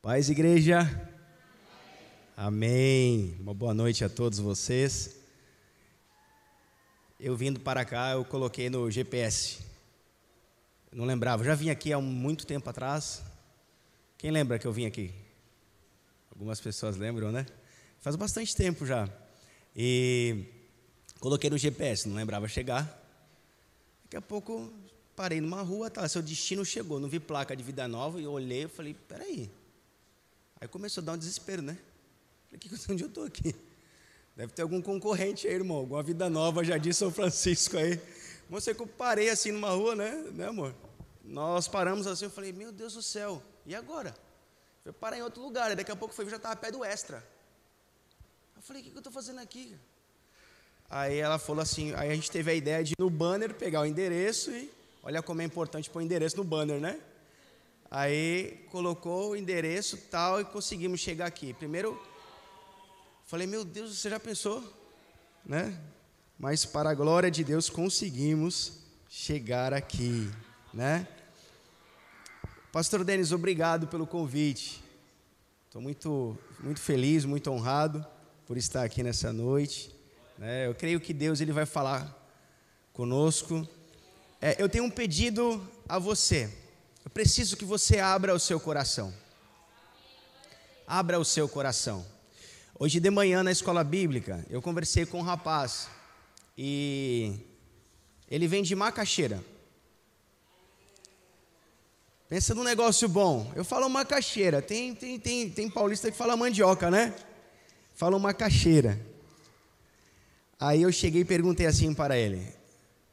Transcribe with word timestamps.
Paz, 0.00 0.30
igreja. 0.30 0.78
Amém. 2.36 3.36
Uma 3.40 3.52
boa 3.52 3.74
noite 3.74 4.04
a 4.04 4.08
todos 4.08 4.38
vocês. 4.38 5.16
Eu 7.18 7.36
vindo 7.36 7.58
para 7.58 7.84
cá, 7.84 8.12
eu 8.12 8.24
coloquei 8.24 8.70
no 8.70 8.88
GPS. 8.88 9.58
Eu 10.92 10.98
não 10.98 11.04
lembrava, 11.04 11.42
eu 11.42 11.46
já 11.46 11.56
vim 11.56 11.68
aqui 11.68 11.92
há 11.92 12.00
muito 12.00 12.46
tempo 12.46 12.70
atrás. 12.70 13.24
Quem 14.16 14.30
lembra 14.30 14.56
que 14.56 14.68
eu 14.68 14.72
vim 14.72 14.86
aqui? 14.86 15.12
Algumas 16.30 16.60
pessoas 16.60 16.96
lembram, 16.96 17.32
né? 17.32 17.44
Faz 18.00 18.14
bastante 18.14 18.54
tempo 18.54 18.86
já. 18.86 19.08
E 19.74 20.44
coloquei 21.18 21.50
no 21.50 21.58
GPS, 21.58 22.08
não 22.08 22.14
lembrava 22.14 22.46
chegar. 22.46 22.84
Daqui 24.04 24.16
a 24.16 24.22
pouco 24.22 24.72
parei 25.16 25.40
numa 25.40 25.60
rua, 25.60 25.90
tá, 25.90 26.08
seu 26.08 26.22
destino 26.22 26.64
chegou, 26.64 27.00
não 27.00 27.08
vi 27.08 27.18
placa 27.18 27.56
de 27.56 27.64
vida 27.64 27.88
nova, 27.88 28.20
e 28.20 28.24
eu 28.24 28.30
olhei 28.30 28.62
e 28.62 28.68
falei, 28.68 28.94
peraí. 28.94 29.50
Aí 30.60 30.68
começou 30.68 31.02
a 31.02 31.04
dar 31.04 31.12
um 31.12 31.18
desespero, 31.18 31.62
né? 31.62 31.78
Falei, 32.50 32.80
onde 32.90 33.04
eu 33.04 33.08
estou 33.08 33.24
aqui? 33.24 33.54
Deve 34.36 34.52
ter 34.52 34.62
algum 34.62 34.80
concorrente 34.80 35.46
aí, 35.46 35.54
irmão, 35.54 35.78
alguma 35.78 36.02
vida 36.02 36.28
nova, 36.30 36.64
já 36.64 36.78
disse 36.78 37.00
São 37.00 37.10
Francisco 37.10 37.76
aí. 37.76 38.00
Você 38.48 38.74
que 38.74 38.80
eu 38.80 38.86
parei 38.86 39.30
assim 39.30 39.52
numa 39.52 39.70
rua, 39.70 39.94
né, 39.94 40.10
né, 40.32 40.46
amor? 40.46 40.74
Nós 41.24 41.68
paramos 41.68 42.06
assim, 42.06 42.24
eu 42.24 42.30
falei, 42.30 42.52
meu 42.52 42.72
Deus 42.72 42.94
do 42.94 43.02
céu, 43.02 43.42
e 43.66 43.74
agora? 43.74 44.14
Eu 44.84 44.92
parar 44.92 45.18
em 45.18 45.22
outro 45.22 45.42
lugar, 45.42 45.74
daqui 45.76 45.90
a 45.90 45.96
pouco 45.96 46.14
foi, 46.14 46.24
eu 46.24 46.30
já 46.30 46.36
estava 46.36 46.56
pé 46.56 46.70
do 46.70 46.84
extra. 46.84 47.22
Eu 48.56 48.62
falei, 48.62 48.80
o 48.82 48.84
que, 48.84 48.90
que 48.90 48.96
eu 48.96 49.00
estou 49.00 49.12
fazendo 49.12 49.40
aqui? 49.40 49.76
Aí 50.88 51.18
ela 51.18 51.38
falou 51.38 51.62
assim, 51.62 51.92
aí 51.94 52.10
a 52.10 52.14
gente 52.14 52.30
teve 52.30 52.50
a 52.50 52.54
ideia 52.54 52.82
de 52.82 52.92
ir 52.92 52.96
no 52.98 53.10
banner, 53.10 53.52
pegar 53.54 53.82
o 53.82 53.86
endereço 53.86 54.50
e 54.50 54.70
Olha 55.08 55.22
como 55.22 55.40
é 55.40 55.44
importante 55.44 55.88
pôr 55.88 56.00
o 56.00 56.02
endereço 56.02 56.36
no 56.36 56.44
banner, 56.44 56.78
né? 56.78 57.00
Aí 57.90 58.66
colocou 58.70 59.30
o 59.30 59.36
endereço 59.36 59.96
tal 60.10 60.40
e 60.40 60.44
conseguimos 60.44 61.00
chegar 61.00 61.26
aqui. 61.26 61.54
Primeiro, 61.54 62.00
falei, 63.26 63.46
meu 63.46 63.64
Deus, 63.64 63.96
você 63.96 64.10
já 64.10 64.20
pensou? 64.20 64.62
Né? 65.44 65.78
Mas 66.38 66.64
para 66.64 66.90
a 66.90 66.94
glória 66.94 67.30
de 67.30 67.42
Deus 67.42 67.70
conseguimos 67.70 68.80
chegar 69.08 69.72
aqui, 69.72 70.30
né? 70.72 71.08
Pastor 72.70 73.02
Denis, 73.02 73.32
obrigado 73.32 73.86
pelo 73.88 74.06
convite. 74.06 74.84
Estou 75.66 75.80
muito, 75.80 76.38
muito 76.60 76.80
feliz, 76.80 77.24
muito 77.24 77.50
honrado 77.50 78.06
por 78.46 78.56
estar 78.56 78.84
aqui 78.84 79.02
nessa 79.02 79.32
noite. 79.32 79.90
Né? 80.36 80.66
Eu 80.66 80.74
creio 80.74 81.00
que 81.00 81.12
Deus 81.14 81.40
ele 81.40 81.52
vai 81.52 81.66
falar 81.66 82.14
conosco 82.92 83.66
é, 84.40 84.54
eu 84.62 84.68
tenho 84.68 84.84
um 84.84 84.90
pedido 84.90 85.60
a 85.88 85.98
você. 85.98 86.48
Eu 87.08 87.10
preciso 87.10 87.56
que 87.56 87.64
você 87.64 88.00
abra 88.00 88.34
o 88.34 88.38
seu 88.38 88.60
coração. 88.60 89.14
Abra 90.86 91.18
o 91.18 91.24
seu 91.24 91.48
coração. 91.48 92.04
Hoje 92.78 93.00
de 93.00 93.08
manhã 93.10 93.42
na 93.42 93.50
escola 93.50 93.82
bíblica, 93.82 94.44
eu 94.50 94.60
conversei 94.60 95.06
com 95.06 95.20
um 95.20 95.22
rapaz 95.22 95.88
e 96.56 97.32
ele 98.30 98.46
vem 98.46 98.62
de 98.62 98.74
macaxeira. 98.74 99.42
Pensa 102.28 102.54
num 102.54 102.62
negócio 102.62 103.08
bom. 103.08 103.50
Eu 103.56 103.64
falo 103.64 103.88
macaxeira. 103.88 104.60
Tem, 104.60 104.94
tem, 104.94 105.18
tem, 105.18 105.48
tem 105.48 105.70
paulista 105.70 106.10
que 106.10 106.16
fala 106.16 106.36
mandioca, 106.36 106.90
né? 106.90 107.14
Fala 107.94 108.18
macaxeira. 108.18 109.00
Aí 110.60 110.82
eu 110.82 110.92
cheguei 110.92 111.22
e 111.22 111.24
perguntei 111.24 111.64
assim 111.64 111.94
para 111.94 112.18
ele: 112.18 112.46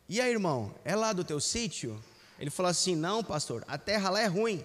e 0.09 0.19
aí, 0.19 0.31
irmão, 0.31 0.75
é 0.83 0.97
lá 0.97 1.13
do 1.13 1.23
teu 1.23 1.39
sítio? 1.39 1.97
Ele 2.39 2.50
falou 2.50 2.69
assim: 2.69 2.95
Não, 2.95 3.23
pastor, 3.23 3.64
a 3.67 3.78
terra 3.78 4.09
lá 4.09 4.22
é 4.22 4.28
ruim. 4.28 4.64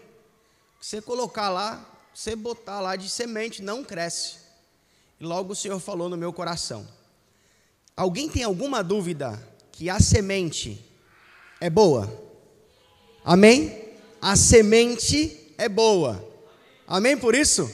Você 0.80 1.00
colocar 1.00 1.48
lá, 1.50 1.84
você 2.14 2.34
botar 2.34 2.80
lá 2.80 2.96
de 2.96 3.08
semente, 3.08 3.62
não 3.62 3.84
cresce. 3.84 4.38
E 5.18 5.24
logo 5.24 5.52
o 5.52 5.56
Senhor 5.56 5.78
falou 5.78 6.08
no 6.08 6.16
meu 6.16 6.32
coração: 6.32 6.86
Alguém 7.96 8.28
tem 8.28 8.42
alguma 8.42 8.82
dúvida 8.82 9.41
que 9.72 9.91
a 9.91 10.00
semente 10.00 10.84
é 11.60 11.69
boa? 11.69 12.10
Amém? 13.25 13.91
A 14.20 14.37
semente 14.37 15.54
é 15.56 15.69
boa. 15.69 16.26
Amém 16.87 17.16
por 17.16 17.34
isso? 17.34 17.70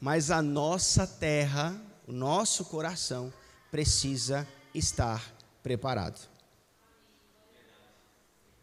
Mas 0.00 0.30
a 0.30 0.42
nossa 0.42 1.06
terra, 1.06 1.80
o 2.08 2.12
nosso 2.12 2.64
coração 2.64 3.32
precisa 3.70 4.48
estar 4.74 5.22
preparado. 5.62 6.31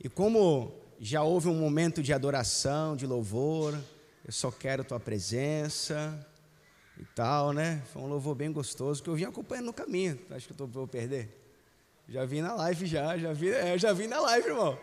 E 0.01 0.07
como 0.07 0.73
já 0.99 1.23
houve 1.23 1.47
um 1.47 1.55
momento 1.55 2.01
de 2.01 2.13
adoração, 2.13 2.95
de 2.95 3.05
louvor, 3.05 3.77
eu 4.25 4.31
só 4.31 4.51
quero 4.51 4.83
tua 4.83 4.99
presença 4.99 6.25
e 6.97 7.05
tal, 7.15 7.51
né? 7.53 7.81
Foi 7.91 8.01
um 8.01 8.07
louvor 8.07 8.35
bem 8.35 8.51
gostoso 8.51 9.01
que 9.01 9.09
eu 9.09 9.15
vim 9.15 9.25
acompanhando 9.25 9.67
no 9.67 9.73
caminho. 9.73 10.19
Acho 10.31 10.47
que 10.47 10.53
eu 10.53 10.57
tô, 10.57 10.67
vou 10.67 10.87
perder? 10.87 11.37
Já 12.07 12.25
vi 12.25 12.41
na 12.41 12.53
live 12.55 12.85
já, 12.85 13.17
já 13.17 13.33
vi, 13.33 13.49
é, 13.49 13.77
já 13.77 13.93
vi 13.93 14.07
na 14.07 14.19
live, 14.19 14.47
irmão. 14.47 14.79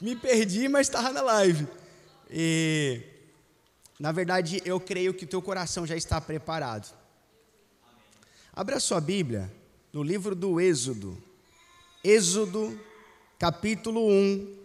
Me 0.00 0.16
perdi, 0.16 0.68
mas 0.68 0.86
estava 0.86 1.12
na 1.12 1.22
live. 1.22 1.66
E 2.30 3.02
na 4.00 4.12
verdade, 4.12 4.62
eu 4.64 4.80
creio 4.80 5.12
que 5.12 5.24
o 5.24 5.28
teu 5.28 5.42
coração 5.42 5.86
já 5.86 5.94
está 5.94 6.18
preparado. 6.18 6.90
Abra 8.50 8.80
sua 8.80 8.98
Bíblia 8.98 9.52
no 9.92 10.02
livro 10.02 10.34
do 10.34 10.58
Êxodo. 10.58 11.22
Êxodo, 12.02 12.80
capítulo 13.38 14.08
1, 14.08 14.59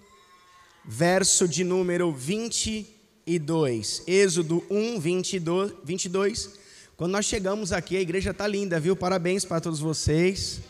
verso 0.88 1.48
de 1.48 1.64
número 1.64 2.12
22. 2.12 4.04
Êxodo 4.08 4.64
1, 4.70 5.00
22. 5.00 5.74
22. 5.84 6.60
Quando 6.96 7.12
nós 7.12 7.26
chegamos 7.26 7.72
aqui, 7.74 7.98
a 7.98 8.02
igreja 8.02 8.32
está 8.32 8.48
linda, 8.48 8.80
viu? 8.80 8.96
Parabéns 8.96 9.44
para 9.44 9.60
todos 9.60 9.80
vocês. 9.80 10.62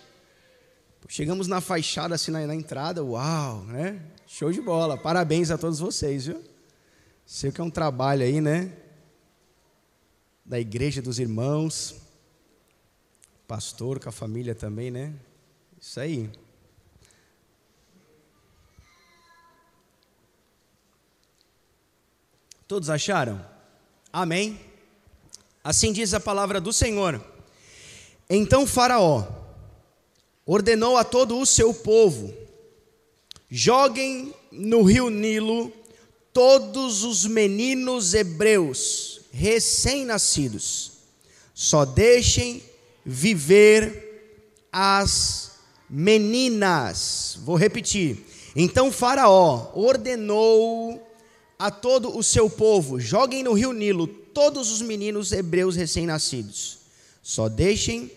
Chegamos 1.07 1.47
na 1.47 1.61
fachada, 1.61 2.15
assim, 2.15 2.31
na, 2.31 2.47
na, 2.47 2.55
entrada, 2.55 3.03
uau, 3.03 3.63
né? 3.65 4.01
Show 4.25 4.51
de 4.51 4.59
bola. 4.59 4.97
Parabéns 4.97 5.51
a 5.51 5.57
todos 5.57 5.79
vocês, 5.79 6.25
viu? 6.25 6.41
Sei 7.25 7.51
que 7.51 7.61
é 7.61 7.63
um 7.63 7.69
trabalho 7.69 8.23
aí, 8.23 8.41
né? 8.41 8.71
Da 10.43 10.59
igreja 10.59 11.01
dos 11.01 11.19
irmãos, 11.19 11.95
pastor 13.47 13.99
com 13.99 14.09
a 14.09 14.11
família 14.11 14.55
também, 14.55 14.89
né? 14.89 15.13
Isso 15.79 15.99
aí. 15.99 16.29
Todos 22.67 22.89
acharam? 22.89 23.45
Amém? 24.11 24.59
Assim 25.63 25.93
diz 25.93 26.13
a 26.15 26.19
palavra 26.19 26.59
do 26.59 26.73
Senhor. 26.73 27.23
Então 28.27 28.65
Faraó 28.65 29.23
ordenou 30.45 30.97
a 30.97 31.03
todo 31.03 31.39
o 31.39 31.45
seu 31.45 31.73
povo: 31.73 32.33
joguem 33.49 34.33
no 34.51 34.81
rio 34.81 35.11
Nilo 35.11 35.71
todos 36.33 37.03
os 37.03 37.25
meninos 37.25 38.13
hebreus 38.15 39.21
recém-nascidos, 39.31 40.93
só 41.53 41.85
deixem 41.85 42.63
viver 43.05 44.65
as 44.71 45.51
meninas. 45.89 47.37
Vou 47.43 47.55
repetir. 47.57 48.25
Então 48.55 48.91
Faraó 48.91 49.71
ordenou 49.75 51.04
a 51.65 51.71
todo 51.71 52.15
o 52.15 52.21
seu 52.21 52.47
povo: 52.47 52.99
joguem 52.99 53.43
no 53.43 53.53
rio 53.53 53.73
Nilo 53.73 54.07
todos 54.07 54.71
os 54.71 54.81
meninos 54.81 55.31
hebreus 55.31 55.75
recém-nascidos. 55.75 56.77
Só 57.23 57.49
deixem 57.49 58.11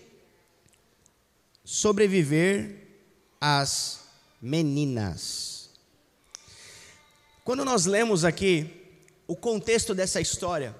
sobreviver 1.65 2.89
as 3.41 4.01
meninas. 4.41 5.71
Quando 7.43 7.65
nós 7.65 7.87
lemos 7.87 8.23
aqui 8.23 8.71
o 9.27 9.35
contexto 9.35 9.95
dessa 9.95 10.21
história, 10.21 10.79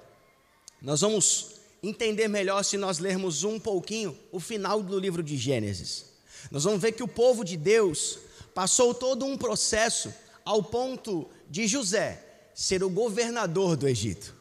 nós 0.79 1.01
vamos 1.01 1.55
entender 1.81 2.27
melhor 2.27 2.63
se 2.63 2.77
nós 2.77 2.99
lermos 2.99 3.43
um 3.43 3.59
pouquinho 3.59 4.15
o 4.31 4.39
final 4.39 4.83
do 4.83 4.99
livro 4.99 5.23
de 5.23 5.35
Gênesis. 5.35 6.05
Nós 6.51 6.65
vamos 6.65 6.79
ver 6.79 6.91
que 6.91 7.01
o 7.01 7.07
povo 7.07 7.43
de 7.43 7.57
Deus 7.57 8.19
passou 8.53 8.93
todo 8.93 9.25
um 9.25 9.35
processo 9.35 10.13
ao 10.45 10.61
ponto 10.61 11.27
de 11.49 11.67
José 11.67 12.28
ser 12.59 12.83
o 12.83 12.89
governador 12.89 13.77
do 13.77 13.87
Egito. 13.87 14.35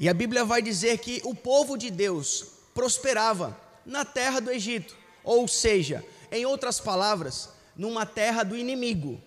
E 0.00 0.08
a 0.08 0.14
Bíblia 0.14 0.42
vai 0.42 0.62
dizer 0.62 0.96
que 0.96 1.20
o 1.22 1.34
povo 1.34 1.76
de 1.76 1.90
Deus 1.90 2.46
prosperava 2.72 3.54
na 3.84 4.06
terra 4.06 4.40
do 4.40 4.50
Egito, 4.50 4.96
ou 5.22 5.46
seja, 5.46 6.02
em 6.30 6.46
outras 6.46 6.80
palavras, 6.80 7.50
numa 7.76 8.06
terra 8.06 8.42
do 8.42 8.56
inimigo. 8.56 9.20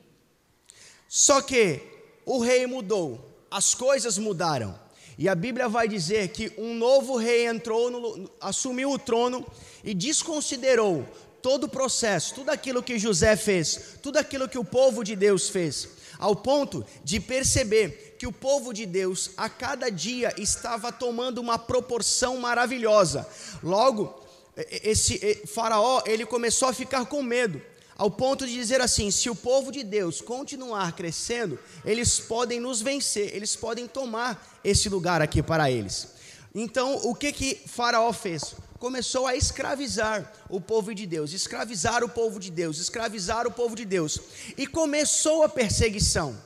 Só 1.07 1.39
que 1.39 1.79
o 2.25 2.39
rei 2.39 2.65
mudou, 2.65 3.23
as 3.51 3.75
coisas 3.75 4.17
mudaram. 4.17 4.73
E 5.19 5.29
a 5.29 5.35
Bíblia 5.35 5.69
vai 5.69 5.87
dizer 5.87 6.29
que 6.29 6.51
um 6.57 6.73
novo 6.73 7.17
rei 7.17 7.45
entrou, 7.45 7.91
no, 7.91 8.27
assumiu 8.41 8.89
o 8.89 8.97
trono 8.97 9.45
e 9.83 9.93
desconsiderou 9.93 11.07
todo 11.43 11.65
o 11.65 11.69
processo, 11.69 12.33
tudo 12.33 12.49
aquilo 12.49 12.81
que 12.81 12.97
José 12.97 13.35
fez, 13.35 13.99
tudo 14.01 14.17
aquilo 14.17 14.49
que 14.49 14.57
o 14.57 14.65
povo 14.65 15.03
de 15.03 15.15
Deus 15.15 15.47
fez. 15.47 15.94
Ao 16.17 16.35
ponto 16.35 16.85
de 17.03 17.19
perceber 17.19 18.15
que 18.17 18.27
o 18.27 18.31
povo 18.31 18.73
de 18.73 18.85
Deus 18.85 19.31
a 19.37 19.49
cada 19.49 19.89
dia 19.89 20.33
estava 20.37 20.91
tomando 20.91 21.39
uma 21.39 21.59
proporção 21.59 22.37
maravilhosa. 22.37 23.27
Logo, 23.61 24.21
esse 24.55 25.41
faraó, 25.47 26.01
ele 26.05 26.25
começou 26.25 26.69
a 26.69 26.73
ficar 26.73 27.05
com 27.05 27.21
medo, 27.21 27.61
ao 27.97 28.09
ponto 28.09 28.45
de 28.45 28.53
dizer 28.53 28.81
assim: 28.81 29.11
se 29.11 29.29
o 29.29 29.35
povo 29.35 29.71
de 29.71 29.83
Deus 29.83 30.21
continuar 30.21 30.93
crescendo, 30.95 31.59
eles 31.83 32.19
podem 32.19 32.59
nos 32.59 32.81
vencer, 32.81 33.35
eles 33.35 33.55
podem 33.55 33.87
tomar 33.87 34.59
esse 34.63 34.89
lugar 34.89 35.21
aqui 35.21 35.43
para 35.43 35.69
eles. 35.69 36.07
Então, 36.53 36.95
o 37.03 37.13
que 37.13 37.33
que 37.33 37.61
Faraó 37.67 38.13
fez? 38.13 38.55
Começou 38.85 39.25
a 39.25 39.35
escravizar 39.35 40.31
o 40.47 40.61
povo 40.61 40.93
de 40.93 41.07
Deus, 41.07 41.33
escravizar 41.33 42.03
o 42.03 42.07
povo 42.07 42.39
de 42.39 42.51
Deus, 42.51 42.77
escravizar 42.77 43.47
o 43.47 43.51
povo 43.51 43.75
de 43.75 43.83
Deus. 43.83 44.19
E 44.55 44.67
começou 44.67 45.41
a 45.41 45.49
perseguição. 45.49 46.39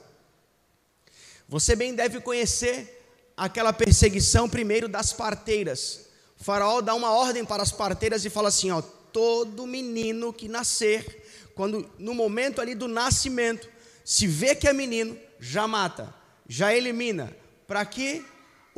Você 1.49 1.75
bem 1.75 1.93
deve 1.93 2.21
conhecer 2.21 3.11
aquela 3.35 3.73
perseguição 3.73 4.47
primeiro 4.47 4.87
das 4.87 5.11
parteiras. 5.11 6.05
O 6.39 6.43
faraó 6.45 6.79
dá 6.79 6.95
uma 6.95 7.11
ordem 7.11 7.43
para 7.43 7.61
as 7.61 7.73
parteiras 7.73 8.23
e 8.23 8.29
fala 8.29 8.47
assim: 8.47 8.71
ó, 8.71 8.81
todo 8.81 9.67
menino 9.67 10.31
que 10.31 10.47
nascer, 10.47 11.51
quando 11.53 11.91
no 11.99 12.13
momento 12.13 12.61
ali 12.61 12.73
do 12.73 12.87
nascimento, 12.87 13.67
se 14.05 14.25
vê 14.27 14.55
que 14.55 14.65
é 14.65 14.71
menino, 14.71 15.19
já 15.41 15.67
mata, 15.67 16.15
já 16.47 16.73
elimina, 16.73 17.35
para 17.67 17.83
que 17.83 18.25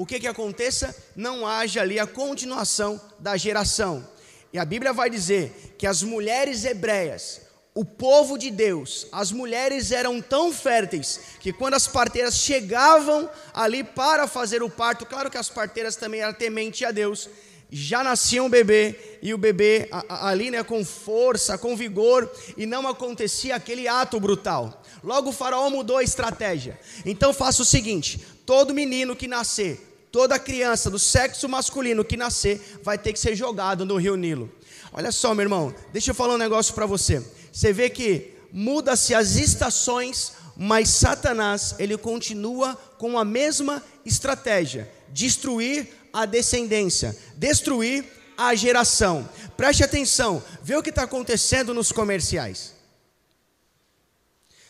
o 0.02 0.06
que 0.06 0.20
que 0.20 0.26
aconteça? 0.26 0.96
Não 1.16 1.46
haja 1.46 1.80
ali 1.80 2.00
a 2.00 2.08
continuação 2.08 3.00
da 3.20 3.38
geração. 3.38 4.04
E 4.52 4.58
a 4.58 4.66
Bíblia 4.66 4.92
vai 4.92 5.12
dizer 5.12 5.76
que 5.78 5.86
as 5.86 6.02
mulheres 6.02 6.66
hebreias, 6.66 7.42
o 7.76 7.86
povo 7.86 8.36
de 8.36 8.50
Deus, 8.50 9.06
as 9.12 9.32
mulheres 9.32 9.92
eram 9.92 10.20
tão 10.20 10.52
férteis 10.52 11.20
que 11.40 11.54
quando 11.54 11.76
as 11.76 11.86
parteiras 11.86 12.36
chegavam 12.36 13.30
ali 13.54 13.84
para 13.84 14.28
fazer 14.28 14.64
o 14.64 14.72
parto, 14.72 15.06
claro 15.06 15.30
que 15.30 15.38
as 15.38 15.50
parteiras 15.50 15.96
também 15.96 16.22
eram 16.22 16.34
tementes 16.34 16.82
a 16.82 16.90
Deus, 16.90 17.30
já 17.70 18.04
nascia 18.04 18.42
um 18.42 18.50
bebê 18.50 19.20
e 19.22 19.36
o 19.36 19.38
bebê 19.38 19.88
ali 20.10 20.50
né, 20.50 20.64
com 20.64 20.84
força, 20.84 21.60
com 21.60 21.78
vigor 21.78 22.28
e 22.58 22.66
não 22.66 22.88
acontecia 22.88 23.56
aquele 23.56 23.88
ato 23.88 24.20
brutal. 24.20 24.82
Logo 25.04 25.30
o 25.30 25.34
faraó 25.34 25.70
mudou 25.70 25.98
a 25.98 26.04
estratégia. 26.04 26.80
Então 27.06 27.32
faça 27.32 27.62
o 27.62 27.66
seguinte: 27.66 28.20
todo 28.48 28.74
menino 28.74 29.16
que 29.16 29.28
nascer 29.28 29.91
toda 30.12 30.38
criança 30.38 30.90
do 30.90 31.00
sexo 31.00 31.48
masculino 31.48 32.04
que 32.04 32.18
nascer 32.18 32.80
vai 32.84 32.98
ter 32.98 33.14
que 33.14 33.20
ser 33.20 33.36
jogado 33.36 33.86
no 33.86 33.98
rio 33.98 34.16
Nilo. 34.16 34.52
Olha 34.92 35.12
só, 35.12 35.34
meu 35.34 35.44
irmão, 35.44 35.74
deixa 35.94 36.12
eu 36.12 36.16
falar 36.16 36.34
um 36.34 36.38
negócio 36.38 36.74
para 36.74 36.86
você. 36.86 37.26
Você 37.52 37.72
vê 37.72 37.90
que 37.90 38.34
muda-se 38.52 39.16
as 39.16 39.36
estações, 39.36 40.34
mas 40.58 40.90
Satanás, 40.90 41.76
ele 41.80 41.98
continua 41.98 42.76
com 42.98 43.18
a 43.18 43.24
mesma 43.24 43.82
estratégia: 44.06 44.92
destruir 45.10 45.88
a 46.12 46.26
descendência, 46.26 47.18
destruir 47.38 48.06
a 48.38 48.54
geração. 48.54 49.28
Preste 49.56 49.84
atenção, 49.84 50.44
vê 50.62 50.76
o 50.76 50.84
que 50.84 50.90
está 50.90 51.04
acontecendo 51.04 51.74
nos 51.74 51.92
comerciais. 51.92 52.74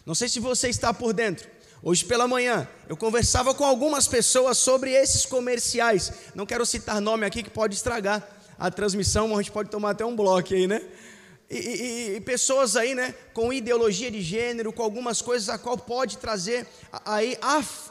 Não 0.05 0.13
sei 0.13 0.27
se 0.27 0.39
você 0.39 0.69
está 0.69 0.93
por 0.93 1.13
dentro, 1.13 1.47
Hoje 1.83 2.05
pela 2.05 2.27
manhã, 2.27 2.67
eu 2.87 2.95
conversava 2.95 3.55
com 3.55 3.63
algumas 3.63 4.07
pessoas 4.07 4.59
sobre 4.59 4.91
esses 4.91 5.25
comerciais. 5.25 6.13
Não 6.35 6.45
quero 6.45 6.63
citar 6.63 7.01
nome 7.01 7.25
aqui 7.25 7.41
que 7.41 7.49
pode 7.49 7.73
estragar 7.73 8.21
a 8.59 8.69
transmissão, 8.69 9.33
a 9.35 9.41
gente 9.41 9.51
pode 9.51 9.71
tomar 9.71 9.89
até 9.89 10.05
um 10.05 10.15
bloco 10.15 10.53
aí, 10.53 10.67
né? 10.67 10.79
E, 11.49 11.57
e, 11.57 12.15
e, 12.17 12.21
pessoas 12.21 12.75
aí, 12.75 12.93
né, 12.93 13.15
com 13.33 13.51
ideologia 13.51 14.11
de 14.11 14.21
gênero, 14.21 14.71
com 14.71 14.83
algumas 14.83 15.23
coisas 15.23 15.49
a 15.49 15.57
qual 15.57 15.75
pode 15.75 16.19
trazer 16.19 16.67
aí 17.03 17.35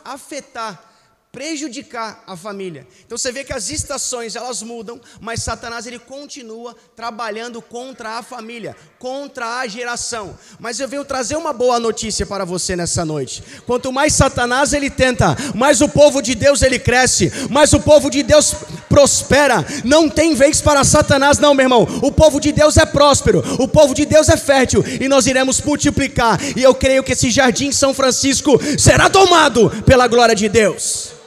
afetar 0.04 0.89
prejudicar 1.32 2.24
a 2.26 2.36
família. 2.36 2.86
Então 3.06 3.16
você 3.16 3.30
vê 3.30 3.44
que 3.44 3.52
as 3.52 3.70
estações 3.70 4.34
elas 4.34 4.62
mudam, 4.62 5.00
mas 5.20 5.42
Satanás 5.42 5.86
ele 5.86 5.98
continua 5.98 6.74
trabalhando 6.96 7.62
contra 7.62 8.18
a 8.18 8.22
família, 8.22 8.76
contra 8.98 9.60
a 9.60 9.66
geração. 9.66 10.36
Mas 10.58 10.80
eu 10.80 10.88
venho 10.88 11.04
trazer 11.04 11.36
uma 11.36 11.52
boa 11.52 11.78
notícia 11.78 12.26
para 12.26 12.44
você 12.44 12.74
nessa 12.74 13.04
noite. 13.04 13.42
Quanto 13.64 13.92
mais 13.92 14.12
Satanás 14.12 14.72
ele 14.72 14.90
tenta, 14.90 15.36
mais 15.54 15.80
o 15.80 15.88
povo 15.88 16.20
de 16.20 16.34
Deus 16.34 16.62
ele 16.62 16.80
cresce, 16.80 17.30
mais 17.48 17.72
o 17.72 17.78
povo 17.78 18.10
de 18.10 18.24
Deus 18.24 18.52
prospera. 18.88 19.64
Não 19.84 20.08
tem 20.10 20.34
vez 20.34 20.60
para 20.60 20.82
Satanás 20.82 21.38
não, 21.38 21.54
meu 21.54 21.64
irmão. 21.64 21.86
O 22.02 22.10
povo 22.10 22.40
de 22.40 22.50
Deus 22.50 22.76
é 22.76 22.84
próspero, 22.84 23.40
o 23.62 23.68
povo 23.68 23.94
de 23.94 24.04
Deus 24.04 24.28
é 24.28 24.36
fértil 24.36 24.82
e 25.00 25.06
nós 25.06 25.28
iremos 25.28 25.60
multiplicar. 25.60 26.40
E 26.56 26.62
eu 26.62 26.74
creio 26.74 27.04
que 27.04 27.12
esse 27.12 27.30
jardim 27.30 27.70
São 27.70 27.94
Francisco 27.94 28.58
será 28.76 29.08
tomado 29.08 29.70
pela 29.86 30.08
glória 30.08 30.34
de 30.34 30.48
Deus. 30.48 31.19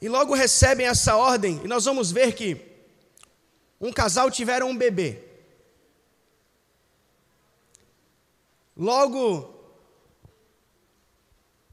E 0.00 0.08
logo 0.08 0.34
recebem 0.34 0.86
essa 0.86 1.16
ordem, 1.16 1.60
e 1.64 1.68
nós 1.68 1.84
vamos 1.84 2.10
ver 2.12 2.34
que 2.34 2.60
um 3.80 3.92
casal 3.92 4.30
tiveram 4.30 4.70
um 4.70 4.76
bebê. 4.76 5.22
Logo, 8.76 9.54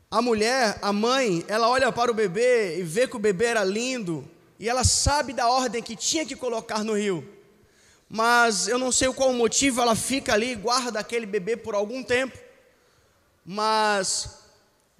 a 0.09 0.21
mulher, 0.21 0.79
a 0.81 0.93
mãe, 0.93 1.43
ela 1.47 1.67
olha 1.67 1.91
para 1.91 2.11
o 2.11 2.13
bebê 2.13 2.79
e 2.79 2.83
vê 2.83 3.07
que 3.07 3.15
o 3.15 3.19
bebê 3.19 3.45
era 3.45 3.63
lindo, 3.63 4.29
e 4.57 4.69
ela 4.69 4.83
sabe 4.83 5.33
da 5.33 5.49
ordem 5.49 5.83
que 5.83 5.95
tinha 5.95 6.25
que 6.25 6.35
colocar 6.35 6.83
no 6.83 6.93
rio. 6.93 7.27
Mas 8.07 8.67
eu 8.67 8.77
não 8.77 8.91
sei 8.91 9.11
qual 9.11 9.31
o 9.31 9.33
motivo, 9.33 9.81
ela 9.81 9.95
fica 9.95 10.33
ali 10.33 10.51
e 10.51 10.55
guarda 10.55 10.99
aquele 10.99 11.25
bebê 11.25 11.57
por 11.57 11.75
algum 11.75 12.03
tempo. 12.03 12.37
Mas 13.45 14.42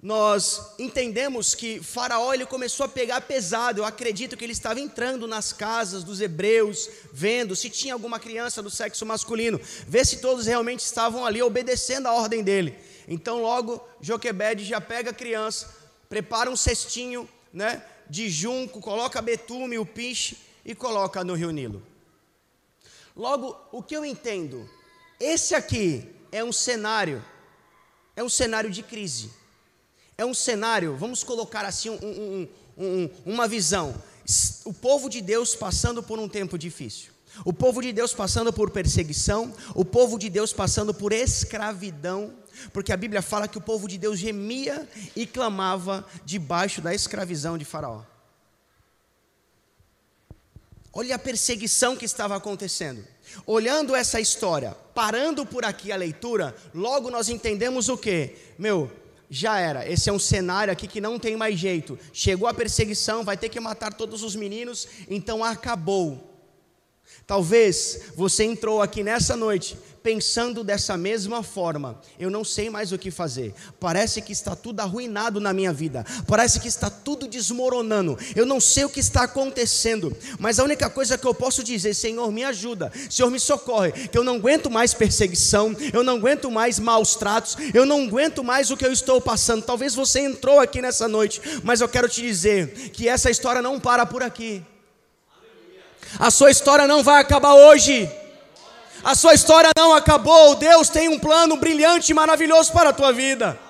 nós 0.04 0.74
entendemos 0.78 1.54
que 1.54 1.82
Faraó 1.82 2.34
ele 2.34 2.44
começou 2.44 2.84
a 2.84 2.88
pegar 2.90 3.22
pesado. 3.22 3.80
Eu 3.80 3.86
acredito 3.86 4.36
que 4.36 4.44
ele 4.44 4.52
estava 4.52 4.78
entrando 4.78 5.26
nas 5.26 5.50
casas 5.50 6.04
dos 6.04 6.20
hebreus, 6.20 6.90
vendo 7.10 7.56
se 7.56 7.70
tinha 7.70 7.94
alguma 7.94 8.20
criança 8.20 8.62
do 8.62 8.68
sexo 8.68 9.06
masculino, 9.06 9.58
ver 9.88 10.04
se 10.04 10.18
todos 10.18 10.44
realmente 10.44 10.80
estavam 10.80 11.24
ali 11.24 11.40
obedecendo 11.40 12.06
a 12.06 12.12
ordem 12.12 12.42
dele. 12.42 12.76
Então, 13.08 13.40
logo, 13.40 13.82
Joquebede 13.98 14.62
já 14.62 14.78
pega 14.78 15.08
a 15.08 15.14
criança, 15.14 15.74
prepara 16.06 16.50
um 16.50 16.56
cestinho 16.56 17.26
né, 17.50 17.82
de 18.08 18.28
junco, 18.28 18.80
coloca 18.80 19.22
betume, 19.22 19.78
o 19.78 19.86
piche 19.86 20.36
e 20.66 20.74
coloca 20.74 21.24
no 21.24 21.32
rio 21.32 21.50
Nilo. 21.50 21.82
Logo, 23.16 23.56
o 23.72 23.82
que 23.82 23.96
eu 23.96 24.04
entendo? 24.04 24.68
Esse 25.18 25.54
aqui 25.54 26.06
é 26.30 26.44
um 26.44 26.52
cenário, 26.52 27.24
é 28.14 28.22
um 28.22 28.28
cenário 28.28 28.70
de 28.70 28.82
crise 28.82 29.43
é 30.16 30.24
um 30.24 30.34
cenário, 30.34 30.96
vamos 30.96 31.24
colocar 31.24 31.64
assim 31.64 31.90
um, 31.90 31.96
um, 31.96 32.48
um, 32.78 33.10
uma 33.26 33.48
visão. 33.48 33.94
O 34.64 34.72
povo 34.72 35.08
de 35.08 35.20
Deus 35.20 35.54
passando 35.54 36.02
por 36.02 36.18
um 36.18 36.28
tempo 36.28 36.56
difícil. 36.56 37.12
O 37.44 37.52
povo 37.52 37.82
de 37.82 37.92
Deus 37.92 38.14
passando 38.14 38.52
por 38.52 38.70
perseguição, 38.70 39.52
o 39.74 39.84
povo 39.84 40.18
de 40.18 40.30
Deus 40.30 40.52
passando 40.52 40.94
por 40.94 41.12
escravidão, 41.12 42.32
porque 42.72 42.92
a 42.92 42.96
Bíblia 42.96 43.22
fala 43.22 43.48
que 43.48 43.58
o 43.58 43.60
povo 43.60 43.88
de 43.88 43.98
Deus 43.98 44.18
gemia 44.18 44.88
e 45.16 45.26
clamava 45.26 46.06
debaixo 46.24 46.80
da 46.80 46.94
escravidão 46.94 47.58
de 47.58 47.64
Faraó. 47.64 48.02
Olha 50.92 51.16
a 51.16 51.18
perseguição 51.18 51.96
que 51.96 52.04
estava 52.04 52.36
acontecendo. 52.36 53.04
Olhando 53.44 53.96
essa 53.96 54.20
história, 54.20 54.76
parando 54.94 55.44
por 55.44 55.64
aqui 55.64 55.90
a 55.90 55.96
leitura, 55.96 56.54
logo 56.72 57.10
nós 57.10 57.28
entendemos 57.28 57.88
o 57.88 57.98
que? 57.98 58.36
Meu, 58.56 58.88
já 59.34 59.58
era. 59.58 59.90
Esse 59.90 60.08
é 60.08 60.12
um 60.12 60.18
cenário 60.18 60.72
aqui 60.72 60.86
que 60.86 61.00
não 61.00 61.18
tem 61.18 61.36
mais 61.36 61.58
jeito. 61.58 61.98
Chegou 62.12 62.46
a 62.46 62.54
perseguição, 62.54 63.24
vai 63.24 63.36
ter 63.36 63.48
que 63.48 63.58
matar 63.58 63.92
todos 63.92 64.22
os 64.22 64.36
meninos, 64.36 64.86
então 65.10 65.42
acabou. 65.42 66.30
Talvez 67.26 68.12
você 68.14 68.44
entrou 68.44 68.80
aqui 68.80 69.02
nessa 69.02 69.34
noite 69.34 69.76
pensando 70.04 70.62
dessa 70.62 70.98
mesma 70.98 71.42
forma. 71.42 71.98
Eu 72.20 72.30
não 72.30 72.44
sei 72.44 72.68
mais 72.68 72.92
o 72.92 72.98
que 72.98 73.10
fazer. 73.10 73.54
Parece 73.80 74.20
que 74.20 74.32
está 74.32 74.54
tudo 74.54 74.80
arruinado 74.80 75.40
na 75.40 75.54
minha 75.54 75.72
vida. 75.72 76.04
Parece 76.28 76.60
que 76.60 76.68
está 76.68 76.90
tudo 76.90 77.26
desmoronando. 77.26 78.18
Eu 78.36 78.44
não 78.44 78.60
sei 78.60 78.84
o 78.84 78.90
que 78.90 79.00
está 79.00 79.22
acontecendo. 79.22 80.14
Mas 80.38 80.58
a 80.58 80.64
única 80.64 80.90
coisa 80.90 81.16
que 81.16 81.26
eu 81.26 81.32
posso 81.32 81.64
dizer, 81.64 81.94
Senhor, 81.94 82.30
me 82.30 82.44
ajuda. 82.44 82.92
Senhor, 83.08 83.30
me 83.30 83.40
socorre. 83.40 83.92
Que 83.92 84.18
eu 84.18 84.22
não 84.22 84.34
aguento 84.34 84.70
mais 84.70 84.92
perseguição. 84.92 85.74
Eu 85.90 86.04
não 86.04 86.16
aguento 86.16 86.50
mais 86.50 86.78
maus 86.78 87.16
tratos. 87.16 87.56
Eu 87.72 87.86
não 87.86 88.04
aguento 88.04 88.44
mais 88.44 88.70
o 88.70 88.76
que 88.76 88.84
eu 88.84 88.92
estou 88.92 89.22
passando. 89.22 89.62
Talvez 89.62 89.94
você 89.94 90.20
entrou 90.20 90.60
aqui 90.60 90.82
nessa 90.82 91.08
noite. 91.08 91.40
Mas 91.62 91.80
eu 91.80 91.88
quero 91.88 92.10
te 92.10 92.20
dizer 92.20 92.90
que 92.90 93.08
essa 93.08 93.30
história 93.30 93.62
não 93.62 93.80
para 93.80 94.04
por 94.04 94.22
aqui. 94.22 94.62
A 96.18 96.30
sua 96.30 96.50
história 96.50 96.86
não 96.86 97.02
vai 97.02 97.22
acabar 97.22 97.54
hoje. 97.54 98.06
A 99.04 99.14
sua 99.14 99.34
história 99.34 99.70
não 99.76 99.94
acabou. 99.94 100.54
Deus 100.54 100.88
tem 100.88 101.10
um 101.10 101.18
plano 101.18 101.58
brilhante 101.58 102.10
e 102.10 102.14
maravilhoso 102.14 102.72
para 102.72 102.88
a 102.88 102.92
tua 102.92 103.12
vida. 103.12 103.60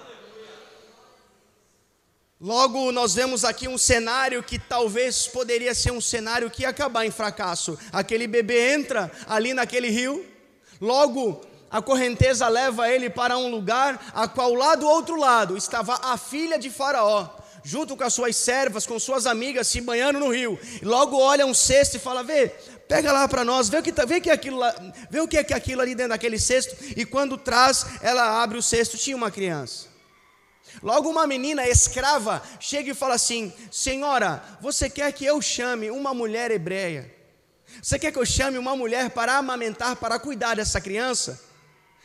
Logo, 2.41 2.93
nós 2.93 3.15
vemos 3.15 3.45
aqui 3.45 3.67
um 3.67 3.77
cenário 3.77 4.45
que 4.45 4.61
talvez 4.61 5.27
poderia 5.27 5.75
ser 5.75 5.91
um 5.91 6.01
cenário 6.01 6.49
que 6.49 6.63
ia 6.63 6.69
acabar 6.69 7.05
em 7.05 7.11
fracasso. 7.11 7.77
Aquele 7.93 8.29
bebê 8.29 8.75
entra 8.75 9.11
ali 9.27 9.53
naquele 9.53 9.89
rio. 9.89 10.25
Logo, 10.81 11.41
a 11.69 11.83
correnteza 11.83 12.47
leva 12.47 12.89
ele 12.89 13.11
para 13.11 13.37
um 13.37 13.51
lugar 13.51 14.13
a 14.15 14.29
qual 14.29 14.55
lá 14.55 14.77
do 14.77 14.87
outro 14.87 15.17
lado 15.17 15.57
estava 15.57 15.99
a 16.01 16.17
filha 16.17 16.57
de 16.57 16.71
Faraó, 16.71 17.29
junto 17.65 17.97
com 17.97 18.05
as 18.05 18.15
suas 18.15 18.37
servas, 18.37 18.87
com 18.87 19.01
suas 19.01 19.27
amigas, 19.27 19.67
se 19.67 19.81
banhando 19.81 20.21
no 20.21 20.33
rio. 20.33 20.57
Logo 20.83 21.19
olha 21.19 21.45
um 21.45 21.55
cesto 21.55 21.97
e 21.97 22.01
fala: 22.01 22.23
Vê, 22.23 22.55
pega 22.95 23.11
lá 23.11 23.27
para 23.27 23.45
nós, 23.45 23.69
vê 23.69 23.79
o 23.79 23.83
que, 23.83 23.91
tá, 23.91 24.05
vê 24.05 24.21
que 24.21 24.31
é 24.31 24.33
aquilo 24.33 24.57
lá, 24.57 24.73
vê 25.11 25.21
o 25.21 25.27
que 25.27 25.37
é 25.37 25.41
aquilo 25.41 25.83
ali 25.83 25.97
dentro 25.97 26.11
daquele 26.11 26.39
cesto. 26.39 26.77
E 26.97 27.05
quando 27.05 27.37
traz, 27.37 27.85
ela 28.01 28.41
abre 28.41 28.57
o 28.57 28.63
cesto, 28.63 28.97
tinha 28.97 29.17
uma 29.17 29.33
criança. 29.33 29.89
Logo 30.81 31.11
uma 31.11 31.27
menina 31.27 31.67
escrava 31.69 32.41
chega 32.61 32.93
e 32.93 32.95
fala 32.95 33.17
assim: 33.17 33.53
Senhora, 33.69 34.41
você 34.61 34.89
quer 34.89 35.11
que 35.13 35.25
eu 35.25 35.43
chame 35.43 35.91
uma 35.91 36.15
mulher 36.15 36.53
hebreia? 36.53 37.13
Você 37.83 37.99
quer 37.99 38.13
que 38.13 38.19
eu 38.19 38.25
chame 38.25 38.59
uma 38.59 38.77
mulher 38.77 39.11
para 39.11 39.37
amamentar, 39.39 39.97
para 39.97 40.17
cuidar 40.21 40.55
dessa 40.55 40.81
criança? 40.81 41.43